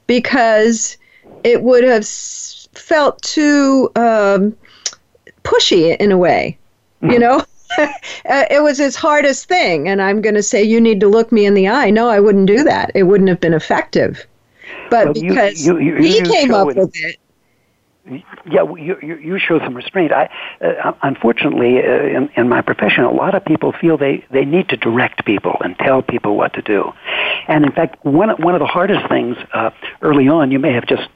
[0.06, 0.96] because
[1.44, 4.56] it would have felt too um,
[5.44, 6.58] pushy in a way.
[7.02, 7.20] You mm-hmm.
[7.20, 7.44] know.
[8.24, 9.88] It was his hardest thing.
[9.88, 11.90] And I'm going to say, you need to look me in the eye.
[11.90, 12.92] No, I wouldn't do that.
[12.94, 14.26] It wouldn't have been effective.
[14.90, 17.16] But well, because you, you, you, he came up with it,
[18.04, 20.12] yeah, you, you, you show some restraint.
[20.12, 20.28] I,
[20.60, 24.68] uh, unfortunately, uh, in, in my profession, a lot of people feel they, they need
[24.70, 26.92] to direct people and tell people what to do.
[27.48, 30.86] And in fact, one, one of the hardest things uh, early on, you may have
[30.86, 31.08] just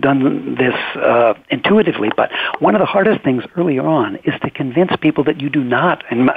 [0.00, 4.92] done this uh, intuitively, but one of the hardest things early on is to convince
[5.00, 6.30] people that you do not, and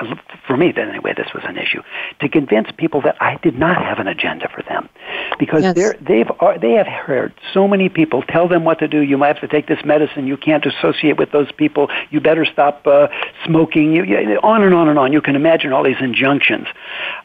[0.46, 1.82] for me anyway, this was an issue,
[2.20, 4.90] to convince people that I did not have an agenda for them.
[5.40, 5.76] Because yes.
[5.76, 9.02] they're, they've, are they have heard so many people tell them what to do.
[9.02, 10.28] You might have to take this medicine.
[10.28, 11.90] You can't associate with those people.
[12.10, 13.08] You better stop uh,
[13.46, 13.94] smoking.
[13.94, 15.14] You, you, on and on and on.
[15.14, 16.68] You can imagine all these injunctions.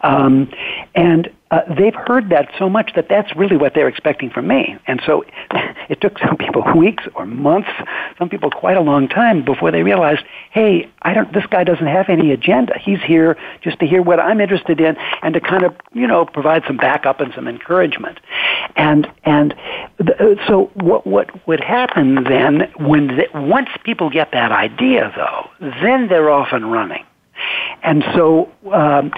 [0.01, 0.51] Um,
[0.95, 4.77] and uh, they've heard that so much that that's really what they're expecting from me.
[4.87, 5.23] And so
[5.91, 7.69] it took some people weeks or months,
[8.19, 11.87] some people quite a long time before they realized, hey, I don't, this guy doesn't
[11.87, 12.79] have any agenda.
[12.79, 16.25] He's here just to hear what I'm interested in and to kind of, you know,
[16.25, 18.19] provide some backup and some encouragement.
[18.77, 19.55] And, and
[19.99, 25.13] the, uh, so what, what would happen then when, the, once people get that idea
[25.15, 25.51] though,
[25.83, 27.05] then they're off and running.
[27.83, 29.13] And so um,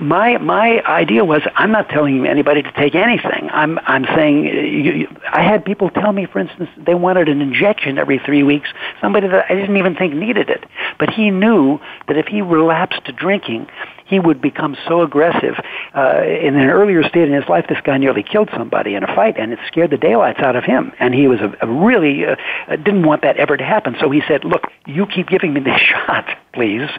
[0.00, 3.48] my my idea was I'm not telling anybody to take anything.
[3.52, 7.98] I'm I'm saying you, I had people tell me, for instance, they wanted an injection
[7.98, 8.68] every three weeks.
[9.00, 10.64] Somebody that I didn't even think needed it,
[10.98, 11.78] but he knew
[12.08, 13.68] that if he relapsed to drinking,
[14.12, 15.54] he would become so aggressive.
[15.94, 19.06] Uh, in an earlier state in his life, this guy nearly killed somebody in a
[19.06, 20.92] fight, and it scared the daylights out of him.
[21.00, 22.36] And he was a, a really uh,
[22.68, 23.96] didn't want that ever to happen.
[23.98, 26.90] So he said, "Look, you keep giving me this shot, please,"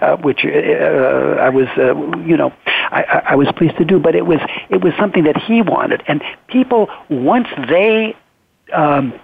[0.00, 3.98] uh, which uh, I was, uh, you know, I, I was pleased to do.
[3.98, 8.16] But it was it was something that he wanted, and people once they.
[8.72, 9.18] Um,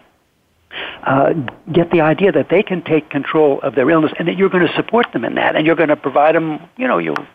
[1.04, 1.32] uh,
[1.72, 4.66] get the idea that they can take control of their illness and that you're going
[4.66, 7.26] to support them in that and you're going to provide them, you know, you'll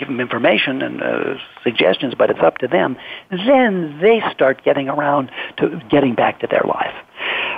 [0.00, 2.96] give them information and uh, suggestions, but it's up to them.
[3.30, 6.94] Then they start getting around to getting back to their life.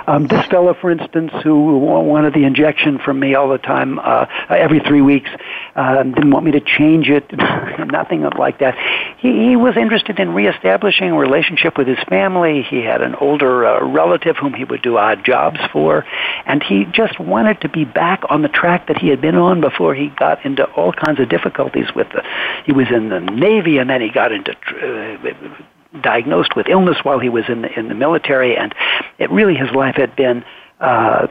[0.07, 4.25] Um, this fellow, for instance, who wanted the injection from me all the time, uh,
[4.49, 5.29] every three weeks,
[5.75, 7.25] uh, didn't want me to change it,
[7.87, 8.77] nothing like that.
[9.19, 12.63] He, he was interested in reestablishing a relationship with his family.
[12.63, 16.05] He had an older uh, relative whom he would do odd jobs for,
[16.45, 19.61] and he just wanted to be back on the track that he had been on
[19.61, 22.23] before he got into all kinds of difficulties with the.
[22.65, 24.51] He was in the Navy, and then he got into.
[24.51, 28.73] Uh, diagnosed with illness while he was in the in the military, and
[29.19, 30.43] it really his life had been
[30.79, 31.27] uh,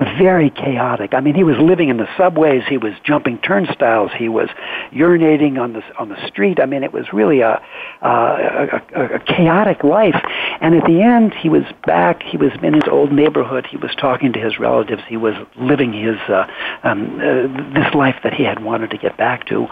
[0.00, 1.12] very chaotic.
[1.12, 4.48] I mean, he was living in the subways, he was jumping turnstiles, he was
[4.92, 6.58] urinating on the on the street.
[6.58, 7.62] I mean, it was really a,
[8.00, 10.16] a, a, a chaotic life.
[10.60, 12.22] And at the end, he was back.
[12.22, 13.66] He was in his old neighborhood.
[13.66, 15.02] He was talking to his relatives.
[15.06, 16.46] He was living his uh,
[16.82, 19.66] um, uh, this life that he had wanted to get back to.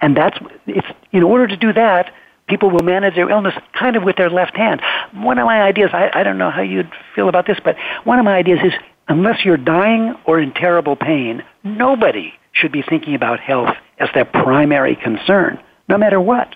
[0.00, 2.12] And that's it's in order to do that
[2.50, 4.82] people will manage their illness kind of with their left hand.
[5.14, 8.18] One of my ideas, I, I don't know how you'd feel about this, but one
[8.18, 8.72] of my ideas is
[9.08, 14.24] unless you're dying or in terrible pain, nobody should be thinking about health as their
[14.24, 16.54] primary concern, no matter what.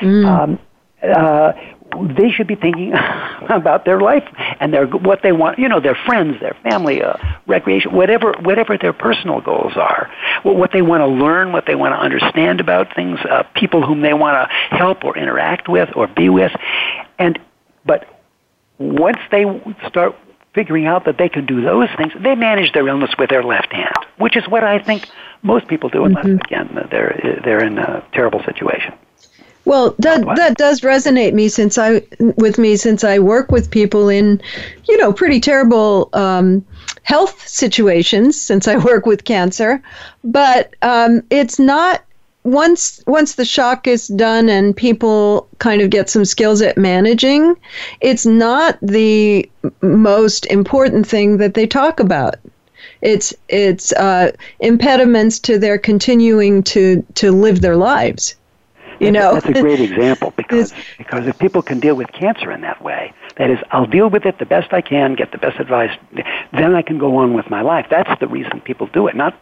[0.00, 0.26] Mm.
[0.26, 0.58] Um,
[1.02, 1.52] uh,
[2.16, 2.92] they should be thinking
[3.48, 4.24] about their life
[4.60, 5.58] and their what they want.
[5.58, 7.14] You know, their friends, their family, uh,
[7.46, 10.10] recreation, whatever whatever their personal goals are,
[10.42, 14.00] what they want to learn, what they want to understand about things, uh, people whom
[14.02, 16.52] they want to help or interact with or be with,
[17.18, 17.38] and
[17.84, 18.06] but
[18.78, 19.44] once they
[19.88, 20.14] start
[20.54, 23.72] figuring out that they can do those things, they manage their illness with their left
[23.72, 25.06] hand, which is what I think
[25.42, 26.44] most people do, unless mm-hmm.
[26.44, 28.94] again they're they're in a terrible situation.
[29.66, 34.08] Well, that that does resonate me since I with me since I work with people
[34.08, 34.40] in,
[34.88, 36.64] you know, pretty terrible um,
[37.02, 39.82] health situations since I work with cancer.
[40.22, 42.04] But um, it's not
[42.44, 47.56] once once the shock is done and people kind of get some skills at managing.
[48.00, 49.50] It's not the
[49.82, 52.36] most important thing that they talk about
[53.02, 58.36] it's it's uh, impediments to their continuing to to live their lives
[59.00, 62.60] you know that's a great example because because if people can deal with cancer in
[62.60, 65.58] that way that is i'll deal with it the best i can get the best
[65.58, 65.96] advice
[66.52, 69.38] then i can go on with my life that's the reason people do it not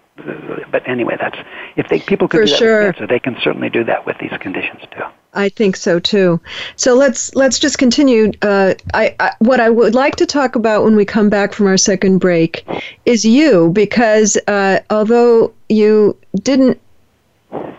[0.70, 1.38] but anyway that's
[1.76, 2.86] if they people can do that sure.
[2.86, 6.40] with cancer they can certainly do that with these conditions too I think so too.
[6.76, 8.32] So let's let's just continue.
[8.42, 11.66] Uh, I, I, what I would like to talk about when we come back from
[11.66, 12.64] our second break
[13.04, 16.80] is you, because uh, although you didn't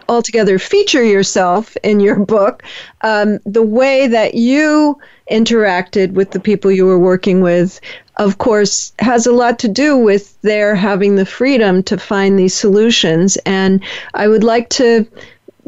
[0.08, 2.64] altogether feature yourself in your book,
[3.02, 4.98] um, the way that you
[5.32, 7.80] interacted with the people you were working with,
[8.18, 12.54] of course, has a lot to do with their having the freedom to find these
[12.54, 13.38] solutions.
[13.46, 15.06] And I would like to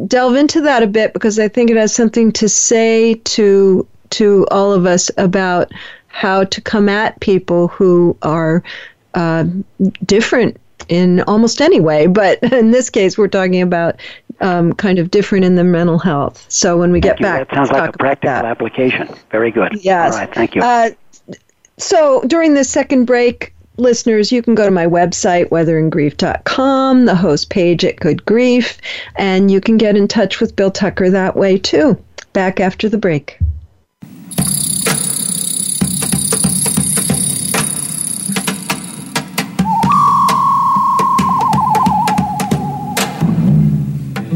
[0.05, 4.47] delve into that a bit because I think it has something to say to to
[4.51, 5.71] all of us about
[6.07, 8.63] how to come at people who are
[9.15, 9.45] uh,
[10.05, 10.57] different
[10.89, 13.99] in almost any way, but in this case, we're talking about
[14.39, 16.45] um, kind of different in the mental health.
[16.49, 19.09] So when we thank get back, that sounds like a practical application.
[19.31, 19.83] Very good.
[19.83, 20.13] Yes.
[20.13, 20.33] All right.
[20.33, 20.61] Thank you.
[20.61, 20.91] Uh,
[21.77, 27.49] so during this second break, listeners, you can go to my website, weatheringgrief.com, the host
[27.49, 28.77] page at Good Grief,
[29.15, 31.97] and you can get in touch with Bill Tucker that way too.
[32.33, 33.37] Back after the break.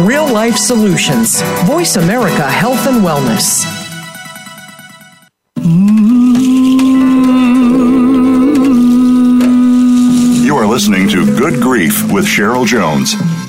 [0.00, 1.42] Real life solutions.
[1.64, 3.62] Voice America Health and Wellness.
[10.44, 13.14] You are listening to Good Grief with Cheryl Jones.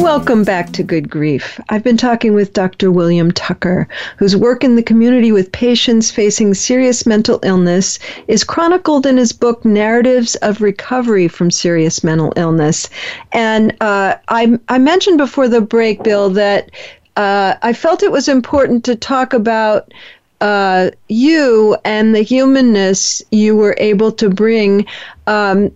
[0.00, 1.60] Welcome back to Good Grief.
[1.68, 2.90] I've been talking with Dr.
[2.90, 3.86] William Tucker,
[4.16, 9.32] whose work in the community with patients facing serious mental illness is chronicled in his
[9.32, 12.88] book Narratives of Recovery from Serious Mental Illness.
[13.32, 16.70] And uh, I, I mentioned before the break, Bill, that
[17.16, 19.92] uh, I felt it was important to talk about
[20.40, 24.86] uh, you and the humanness you were able to bring.
[25.26, 25.70] Um,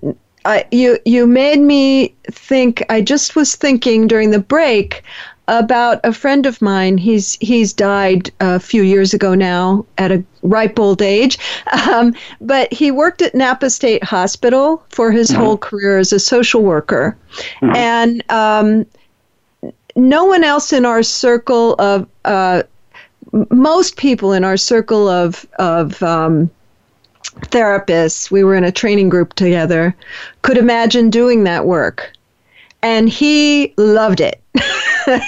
[0.44, 2.84] I, you you made me think.
[2.88, 5.02] I just was thinking during the break
[5.48, 6.98] about a friend of mine.
[6.98, 11.38] He's he's died a few years ago now at a ripe old age,
[11.90, 16.62] um, but he worked at Napa State Hospital for his whole career as a social
[16.62, 17.16] worker,
[17.62, 18.86] and um,
[19.96, 22.62] no one else in our circle of uh,
[23.50, 26.50] most people in our circle of of um,
[27.40, 29.94] therapists, we were in a training group together,
[30.42, 32.12] could imagine doing that work.
[32.82, 34.42] And he loved it,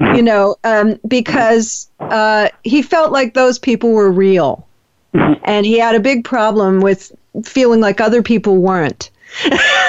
[0.00, 4.66] you know, um, because uh, he felt like those people were real.
[5.12, 7.10] And he had a big problem with
[7.44, 9.10] feeling like other people weren't.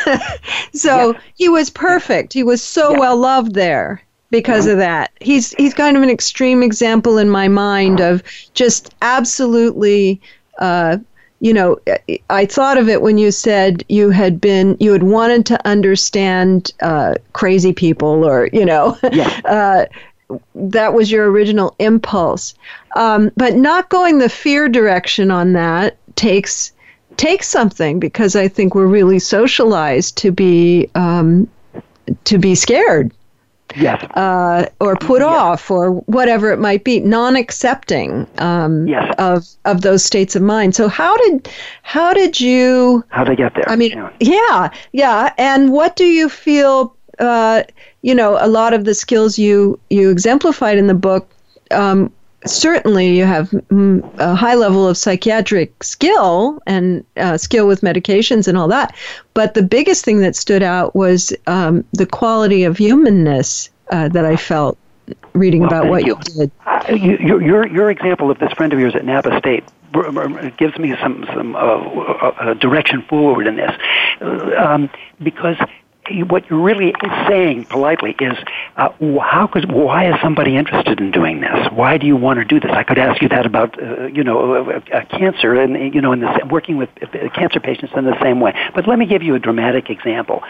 [0.73, 2.33] so he was perfect.
[2.33, 4.01] He was so well loved there
[4.31, 5.11] because of that.
[5.19, 10.21] He's he's kind of an extreme example in my mind of just absolutely
[10.57, 10.97] uh,
[11.41, 11.79] you know,
[12.29, 16.71] I thought of it when you said you had been, you had wanted to understand
[16.81, 18.95] uh, crazy people, or you know,
[19.45, 19.85] uh,
[20.53, 22.53] that was your original impulse.
[22.95, 26.71] Um, but not going the fear direction on that takes
[27.17, 31.49] takes something because I think we're really socialized to be um,
[32.25, 33.11] to be scared
[33.75, 34.03] Yes.
[34.15, 39.13] uh, or put off or whatever it might be, non-accepting um, Yes.
[39.17, 40.75] of of those states of mind.
[40.75, 41.49] So how did
[41.83, 43.03] how did you?
[43.09, 43.65] How to get there?
[43.67, 44.09] I mean, Yeah.
[44.19, 45.33] yeah, yeah.
[45.37, 46.95] And what do you feel?
[47.19, 47.63] Uh,
[48.01, 51.27] you know, a lot of the skills you you exemplified in the book.
[51.71, 52.11] Um,
[52.45, 58.47] certainly, you have mm, a high level of psychiatric skill and uh, skill with medications
[58.47, 58.95] and all that.
[59.33, 64.25] But the biggest thing that stood out was um, the quality of humanness uh, that
[64.25, 64.77] I felt
[65.33, 66.33] reading Well, about what you you.
[66.39, 66.51] did.
[66.65, 69.63] Uh, you, your, your example of this friend of yours at Napa State
[70.57, 73.71] gives me some some uh, uh, direction forward in this,
[74.21, 74.89] Uh, um,
[75.21, 75.57] because
[76.27, 76.93] what you're really
[77.27, 78.37] saying politely is,
[78.77, 78.89] uh,
[79.19, 81.67] how could why is somebody interested in doing this?
[81.71, 82.71] Why do you want to do this?
[82.71, 86.11] I could ask you that about uh, you know uh, uh, cancer and you know
[86.11, 88.53] in the working with uh, cancer patients in the same way.
[88.73, 90.43] But let me give you a dramatic example.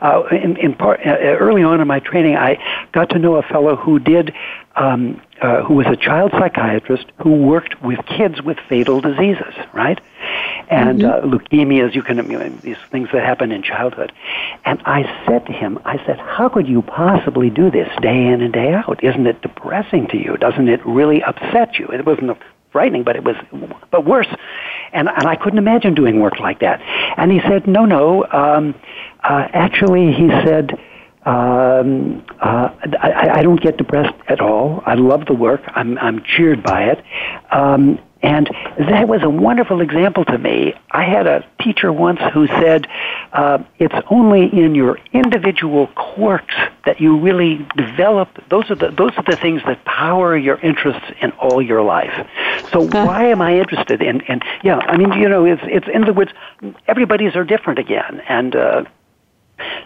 [0.00, 2.58] Uh, in, in part, uh, early on in my training, I
[2.92, 4.34] got to know a fellow who did
[4.76, 10.00] um, uh, who was a child psychiatrist who worked with kids with fatal diseases, right?
[10.70, 14.12] And uh, leukemias, you can, you know, these things that happen in childhood.
[14.64, 18.40] And I said to him, I said, how could you possibly do this day in
[18.40, 19.02] and day out?
[19.02, 20.36] Isn't it depressing to you?
[20.36, 21.86] Doesn't it really upset you?
[21.88, 22.36] It wasn't
[22.72, 23.36] frightening, but it was,
[23.90, 24.28] but worse.
[24.92, 26.80] And, and I couldn't imagine doing work like that.
[27.16, 28.74] And he said, no, no, um,
[29.22, 30.72] uh, actually, he said,
[31.24, 32.68] um, uh,
[33.00, 34.82] I, I don't get depressed at all.
[34.84, 35.62] I love the work.
[35.68, 37.04] I'm, I'm cheered by it.
[37.50, 38.48] Um, and
[38.78, 40.72] that was a wonderful example to me.
[40.90, 42.86] I had a teacher once who said,
[43.34, 46.54] uh, it's only in your individual quirks
[46.86, 48.30] that you really develop.
[48.48, 52.26] Those are the, those are the things that power your interests in all your life.
[52.72, 56.04] So why am I interested in, in, yeah, I mean, you know, it's, it's, in
[56.04, 56.32] other words,
[56.88, 58.22] everybody's are different again.
[58.26, 58.84] And, uh,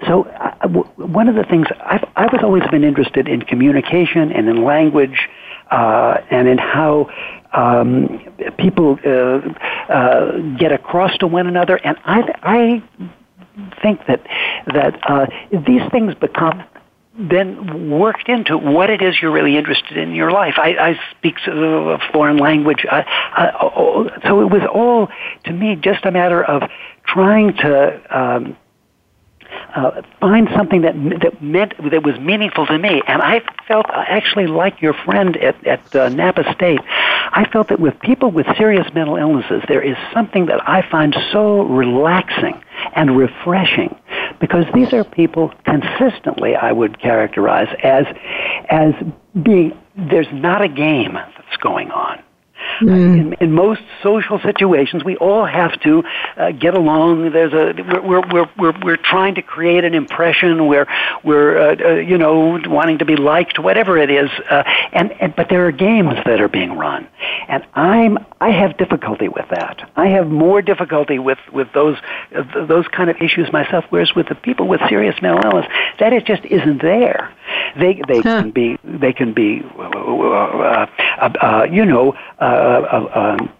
[0.06, 4.48] so, uh, w- one of the things I've, I've always been interested in communication and
[4.48, 5.28] in language
[5.70, 7.10] uh, and in how
[7.52, 8.20] um,
[8.58, 9.10] people uh,
[9.92, 12.82] uh, get across to one another, and I, I
[13.82, 14.22] think that
[14.66, 15.26] that uh,
[15.66, 16.62] these things become
[17.18, 20.54] then worked into what it is you're really interested in your life.
[20.56, 23.02] I, I speak a foreign language, uh,
[23.36, 25.08] uh, so it was all
[25.44, 26.62] to me just a matter of
[27.04, 28.16] trying to.
[28.16, 28.56] Um,
[29.74, 33.02] uh, find something that that meant that was meaningful to me.
[33.06, 36.80] And I felt actually like your friend at at uh, Napa State.
[37.30, 41.14] I felt that with people with serious mental illnesses, there is something that I find
[41.32, 42.62] so relaxing
[42.94, 43.94] and refreshing
[44.40, 48.06] because these are people consistently I would characterize as
[48.70, 48.94] as
[49.42, 52.22] being there's not a game that's going on.
[52.80, 53.18] Mm.
[53.18, 56.04] In, in, most social situations, we all have to
[56.36, 57.32] uh, get along.
[57.32, 60.66] There's a we're, we're we're we're trying to create an impression.
[60.66, 60.86] We're
[61.24, 64.30] we're uh, uh, you know wanting to be liked, whatever it is.
[64.50, 64.62] Uh,
[64.92, 67.08] and, and but there are games that are being run,
[67.48, 69.90] and I'm I have difficulty with that.
[69.96, 71.96] I have more difficulty with with those
[72.36, 73.84] uh, those kind of issues myself.
[73.90, 75.66] Whereas with the people with serious mental illness,
[75.98, 77.34] that it just isn't there.
[77.76, 78.42] They they huh.
[78.42, 80.86] can be they can be uh,
[81.20, 82.14] uh, you know
[82.68, 83.52] um,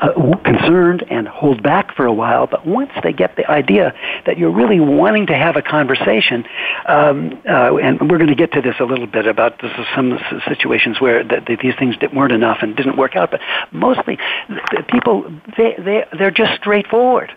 [0.00, 3.92] uh, concerned and hold back for a while, but once they get the idea
[4.26, 6.44] that you're really wanting to have a conversation,
[6.86, 10.18] um, uh, and we're going to get to this a little bit about this some
[10.46, 13.40] situations where the, the, these things weren't enough and didn't work out, but
[13.72, 14.18] mostly
[14.48, 15.24] the people
[15.56, 17.32] they they they're just straightforward.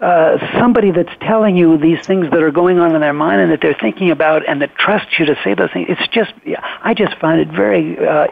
[0.00, 3.52] Uh, somebody that's telling you these things that are going on in their mind and
[3.52, 5.86] that they're thinking about and that trusts you to say those things.
[5.88, 6.32] It's just,
[6.82, 8.26] I just find it very uh,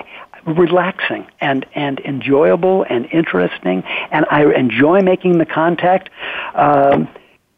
[0.47, 6.11] relaxing and, and enjoyable and interesting, and I enjoy making the contact.
[6.55, 7.09] Um,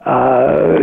[0.00, 0.76] uh,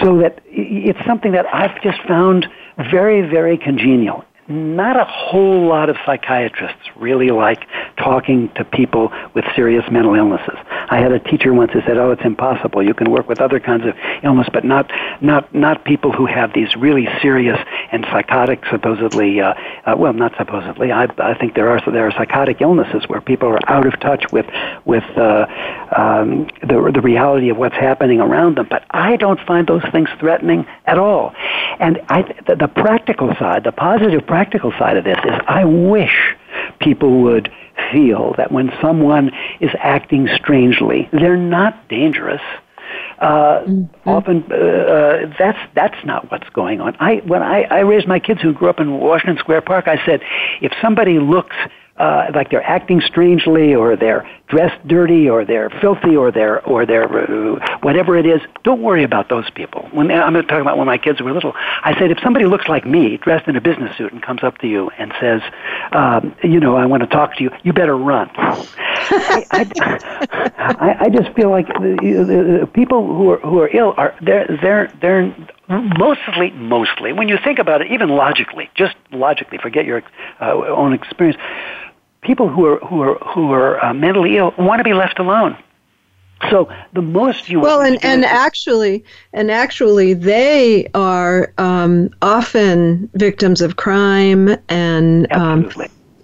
[0.00, 2.46] so that it's something that I've just found
[2.90, 7.66] very, very congenial not a whole lot of psychiatrists really like
[7.96, 10.56] talking to people with serious mental illnesses.
[10.90, 12.82] I had a teacher once who said, "Oh, it's impossible.
[12.82, 14.90] You can work with other kinds of illness, but not
[15.20, 17.58] not not people who have these really serious
[17.92, 19.40] and psychotic, supposedly.
[19.40, 19.54] Uh,
[19.86, 20.92] uh, well, not supposedly.
[20.92, 24.24] I I think there are there are psychotic illnesses where people are out of touch
[24.32, 24.46] with
[24.84, 25.46] with uh,
[25.96, 28.66] um, the the reality of what's happening around them.
[28.68, 31.32] But I don't find those things threatening at all.
[31.78, 34.41] And I the, the practical side, the positive practical
[34.78, 36.34] side of this is I wish
[36.80, 37.50] people would
[37.90, 39.30] feel that when someone
[39.60, 42.42] is acting strangely, they're not dangerous.
[43.18, 44.08] Uh, mm-hmm.
[44.08, 46.96] Often, uh, uh, that's that's not what's going on.
[46.98, 50.04] I when I, I raised my kids who grew up in Washington Square Park, I
[50.04, 50.20] said,
[50.60, 51.56] if somebody looks
[51.96, 56.84] uh, like they're acting strangely or they're dressed dirty or they're filthy or they're or
[56.84, 59.88] they're uh, whatever it is don't worry about those people.
[59.92, 61.54] When i'm talking about when my kids were little.
[61.56, 64.58] I said if somebody looks like me dressed in a business suit and comes up
[64.58, 65.40] to you and says
[65.92, 68.30] um, you know i want to talk to you you better run.
[68.36, 69.66] I,
[70.58, 74.14] I, I, just feel like the, the, the people who are who are ill are
[74.20, 75.34] they're they're they're
[75.98, 80.02] mostly mostly when you think about it even logically just logically forget your
[80.40, 81.38] uh, own experience
[82.22, 85.56] people who are who are who are uh, mentally ill want to be left alone.
[86.50, 93.60] So the most you well, and and actually, and actually, they are um, often victims
[93.60, 95.70] of crime and um,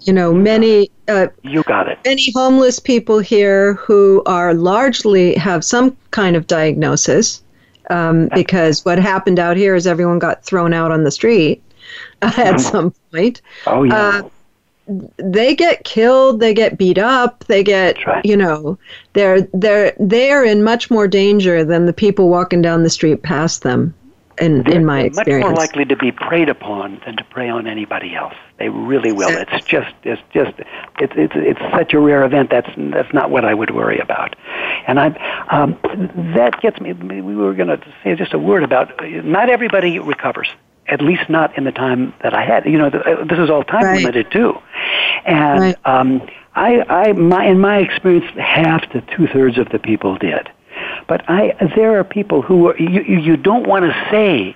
[0.01, 0.91] you know many.
[1.07, 1.99] Uh, you got it.
[2.03, 7.41] Many homeless people here who are largely have some kind of diagnosis,
[7.89, 11.63] um, because what happened out here is everyone got thrown out on the street
[12.21, 12.57] at mm-hmm.
[12.57, 13.41] some point.
[13.67, 13.95] Oh yeah.
[13.95, 14.29] Uh,
[15.17, 18.25] they get killed, they get beat up, they get right.
[18.25, 18.77] you know,
[19.13, 23.63] they're they're they're in much more danger than the people walking down the street past
[23.63, 23.93] them.
[24.39, 27.49] In, they're, in my experience, much more likely to be preyed upon than to prey
[27.49, 28.35] on anybody else.
[28.57, 29.29] They really will.
[29.29, 30.53] It's just, it's just,
[30.99, 32.49] it's it's it's such a rare event.
[32.49, 34.37] That's that's not what I would worry about.
[34.87, 35.07] And I,
[35.49, 35.77] um,
[36.35, 36.93] that gets me.
[36.93, 38.93] We were going to say just a word about.
[39.25, 40.49] Not everybody recovers
[40.91, 42.65] at least not in the time that I had.
[42.65, 43.97] You know, uh, this is all time right.
[43.97, 44.53] limited too,
[45.25, 45.77] and right.
[45.85, 50.49] um, I, I, my, in my experience, half to two thirds of the people did.
[51.07, 54.55] But I, there are people who are, you, you don't want to say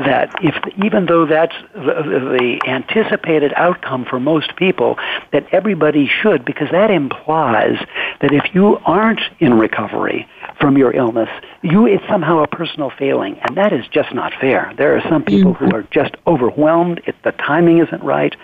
[0.00, 4.98] that if even though that's the, anticipated outcome for most people,
[5.32, 7.78] that everybody should, because that implies
[8.20, 10.26] that if you aren't in recovery
[10.60, 11.28] from your illness,
[11.62, 14.72] you it's somehow a personal failing, and that is just not fair.
[14.76, 17.00] There are some people who are just overwhelmed.
[17.06, 18.34] It, the timing isn't right.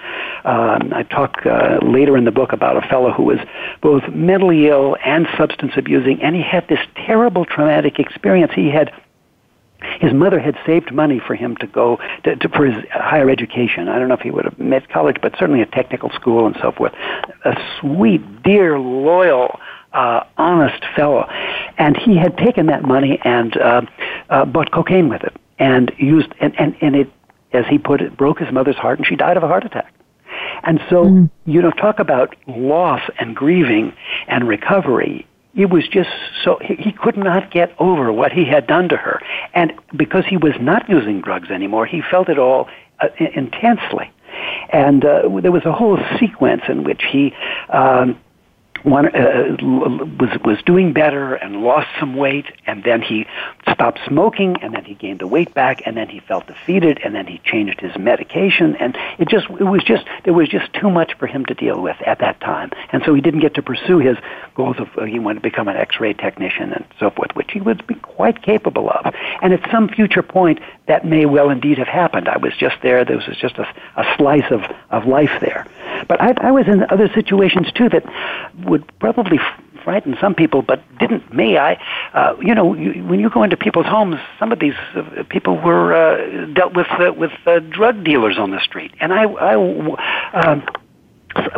[0.45, 3.39] Um, I talk uh, later in the book about a fellow who was
[3.81, 8.53] both mentally ill and substance abusing, and he had this terrible traumatic experience.
[8.55, 8.93] He had
[10.01, 13.89] his mother had saved money for him to go to, to, for his higher education.
[13.89, 16.57] I don't know if he would have made college, but certainly a technical school and
[16.61, 16.93] so forth.
[17.45, 19.59] A sweet, dear, loyal,
[19.93, 21.26] uh, honest fellow,
[21.78, 23.82] and he had taken that money and uh,
[24.28, 27.11] uh, bought cocaine with it, and used and, and and it,
[27.53, 29.93] as he put it, broke his mother's heart, and she died of a heart attack.
[30.64, 31.30] And so, mm.
[31.45, 33.95] you know, talk about loss and grieving
[34.26, 35.26] and recovery
[35.57, 36.11] it was just
[36.45, 39.21] so he could not get over what he had done to her.
[39.55, 42.69] And because he was not using drugs anymore he felt it all
[43.01, 44.11] uh, intensely.
[44.71, 47.33] And uh, there was a whole sequence in which he
[47.71, 48.19] um,
[48.87, 53.26] one uh, was was doing better and lost some weight, and then he
[53.72, 57.12] stopped smoking, and then he gained the weight back, and then he felt defeated, and
[57.12, 60.89] then he changed his medication, and it just it was just there was just too
[60.89, 63.62] much for him to deal with at that time, and so he didn't get to
[63.62, 64.16] pursue his
[64.55, 67.61] goals of uh, he wanted to become an X-ray technician and so forth, which he
[67.61, 69.12] would be quite capable of,
[69.43, 72.28] and at some future point that may well indeed have happened.
[72.28, 73.66] I was just there; there was just a,
[73.97, 75.66] a slice of of life there,
[76.09, 78.05] but I, I was in other situations too that
[78.64, 79.39] would probably
[79.87, 81.57] frighten some people, but didn't me.
[81.57, 81.80] I,
[82.12, 85.61] uh, you know, you, when you go into people's homes, some of these uh, people
[85.61, 89.55] were uh, dealt with uh, with uh, drug dealers on the street, and I, I.
[90.34, 90.61] Uh,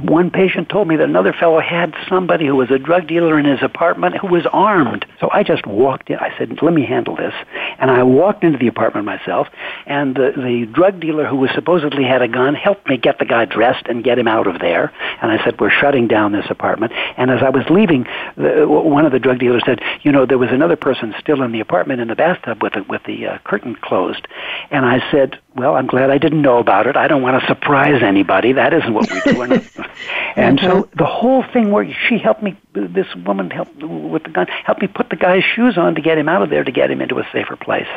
[0.02, 3.44] one patient told me that another fellow had somebody who was a drug dealer in
[3.44, 5.04] his apartment who was armed.
[5.20, 6.16] So I just walked in.
[6.16, 7.34] I said, let me handle this.
[7.78, 9.48] And I walked into the apartment myself,
[9.86, 13.24] and the, the drug dealer who was supposedly had a gun helped me get the
[13.24, 14.92] guy dressed and get him out of there.
[15.22, 16.92] And I said, we're shutting down this apartment.
[17.16, 18.06] And as I was leaving,
[18.36, 21.52] the, one of the drug dealers said, you know, there was another person still in
[21.52, 24.26] the apartment in the bathtub with the, with the uh, curtain closed.
[24.70, 26.96] And I said, well, I'm glad I didn't know about it.
[26.96, 28.52] I don't want to surprise anybody.
[28.52, 29.67] That isn't what we do.
[30.36, 34.46] and so the whole thing where she helped me, this woman helped with the gun,
[34.64, 36.90] helped me put the guy's shoes on to get him out of there to get
[36.90, 37.88] him into a safer place.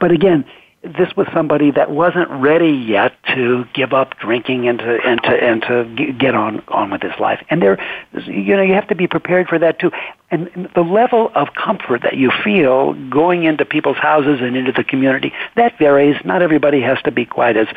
[0.00, 0.44] But again,
[0.82, 5.28] this was somebody that wasn't ready yet to give up drinking and to and to
[5.28, 7.44] and to get on on with his life.
[7.50, 7.78] And there,
[8.26, 9.92] you know, you have to be prepared for that too.
[10.32, 14.82] And the level of comfort that you feel going into people's houses and into the
[14.82, 16.16] community that varies.
[16.24, 17.68] Not everybody has to be quite as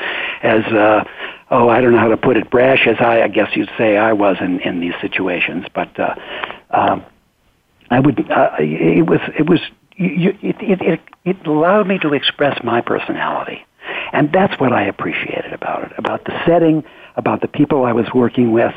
[0.41, 1.03] as uh,
[1.51, 3.97] oh I don't know how to put it brash as I I guess you'd say
[3.97, 5.99] I was in in these situations, but.
[5.99, 6.15] Uh,
[6.71, 7.05] um,
[7.91, 8.19] I would.
[8.31, 9.19] Uh, it was.
[9.37, 9.59] It was
[9.95, 13.65] you, it, it, it, it allowed me to express my personality.
[14.11, 16.83] And that's what I appreciated about it, about the setting,
[17.15, 18.73] about the people I was working with.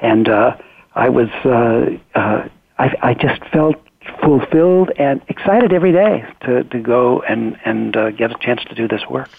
[0.00, 0.56] And uh,
[0.94, 2.48] I was, uh, uh,
[2.78, 3.76] I, I just felt
[4.22, 8.74] fulfilled and excited every day to, to go and, and uh, get a chance to
[8.74, 9.30] do this work.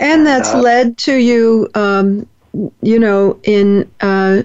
[0.00, 2.26] And that's uh, led to you, um,
[2.82, 4.42] you know, in, uh,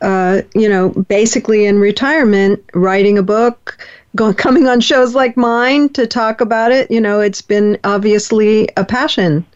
[0.00, 3.78] uh, you know, basically in retirement, writing a book,
[4.16, 6.90] going, coming on shows like mine to talk about it.
[6.90, 9.46] You know, it's been obviously a passion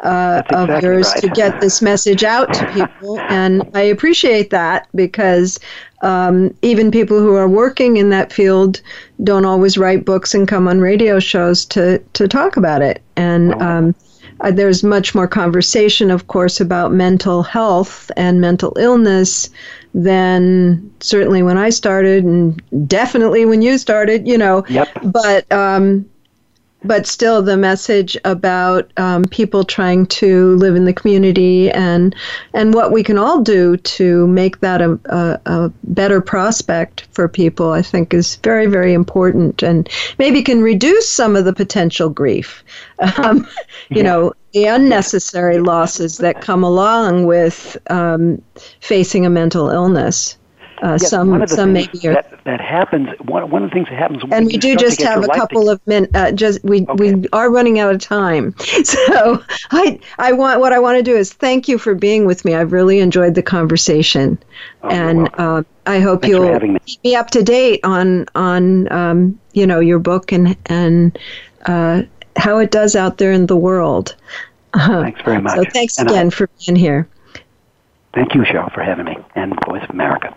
[0.00, 1.20] uh, exactly of yours right.
[1.20, 5.60] to get this message out to people, and I appreciate that because
[6.02, 8.80] um, even people who are working in that field
[9.22, 13.54] don't always write books and come on radio shows to to talk about it, and.
[13.62, 13.94] Um,
[14.40, 19.50] uh, there's much more conversation, of course, about mental health and mental illness
[19.94, 24.26] than certainly when I started, and definitely when you started.
[24.26, 24.88] You know, yep.
[25.04, 26.08] but um,
[26.86, 32.14] but still the message about um, people trying to live in the community and
[32.54, 37.28] and what we can all do to make that a, a, a, better prospect for
[37.28, 42.08] people I think is very very important and maybe can reduce some of the potential
[42.08, 42.64] grief
[43.18, 43.46] um,
[43.88, 44.02] you yeah.
[44.02, 48.40] know the unnecessary losses that come along with um,
[48.80, 50.36] facing a mental illness
[50.82, 53.08] uh, yes, some some maybe that, that happens.
[53.20, 55.84] One, one of the things that happens, and we do just have a couple of
[55.86, 56.14] minutes.
[56.14, 57.14] Uh, just we okay.
[57.14, 58.54] we are running out of time,
[58.84, 62.44] so I I want what I want to do is thank you for being with
[62.44, 62.54] me.
[62.54, 64.38] I've really enjoyed the conversation,
[64.82, 66.78] oh, and uh, I hope Thanks you'll me.
[66.84, 71.18] keep me up to date on on um, you know your book and and
[71.64, 72.02] uh,
[72.36, 74.14] how it does out there in the world.
[74.74, 75.56] Thanks very much.
[75.56, 77.08] So thanks and again I, for being here.
[78.12, 80.34] Thank you, Cheryl, for having me, and Voice of America.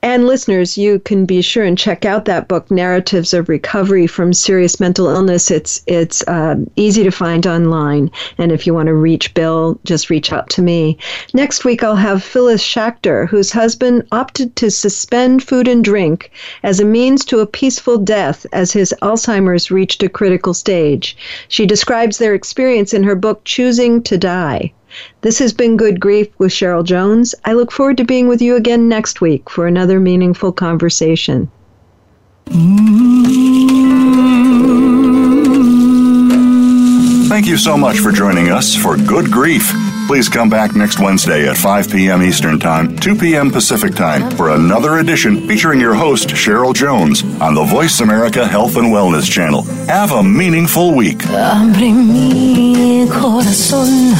[0.00, 4.32] And listeners, you can be sure and check out that book, Narratives of Recovery from
[4.32, 5.50] Serious Mental Illness.
[5.50, 10.08] It's it's uh, easy to find online, and if you want to reach Bill, just
[10.08, 10.98] reach out to me.
[11.34, 16.30] Next week, I'll have Phyllis Shacter, whose husband opted to suspend food and drink
[16.62, 21.16] as a means to a peaceful death as his Alzheimer's reached a critical stage.
[21.48, 24.72] She describes their experience in her book, Choosing to Die.
[25.20, 27.34] This has been Good Grief with Cheryl Jones.
[27.44, 31.50] I look forward to being with you again next week for another meaningful conversation.
[37.28, 39.70] Thank you so much for joining us for Good Grief.
[40.08, 42.22] Please come back next Wednesday at 5 p.m.
[42.22, 43.50] Eastern Time, 2 p.m.
[43.50, 48.76] Pacific Time for another edition featuring your host, Cheryl Jones, on the Voice America Health
[48.76, 49.64] and Wellness Channel.
[49.86, 51.18] Have a meaningful week.
[51.26, 54.14] Abre mi corazón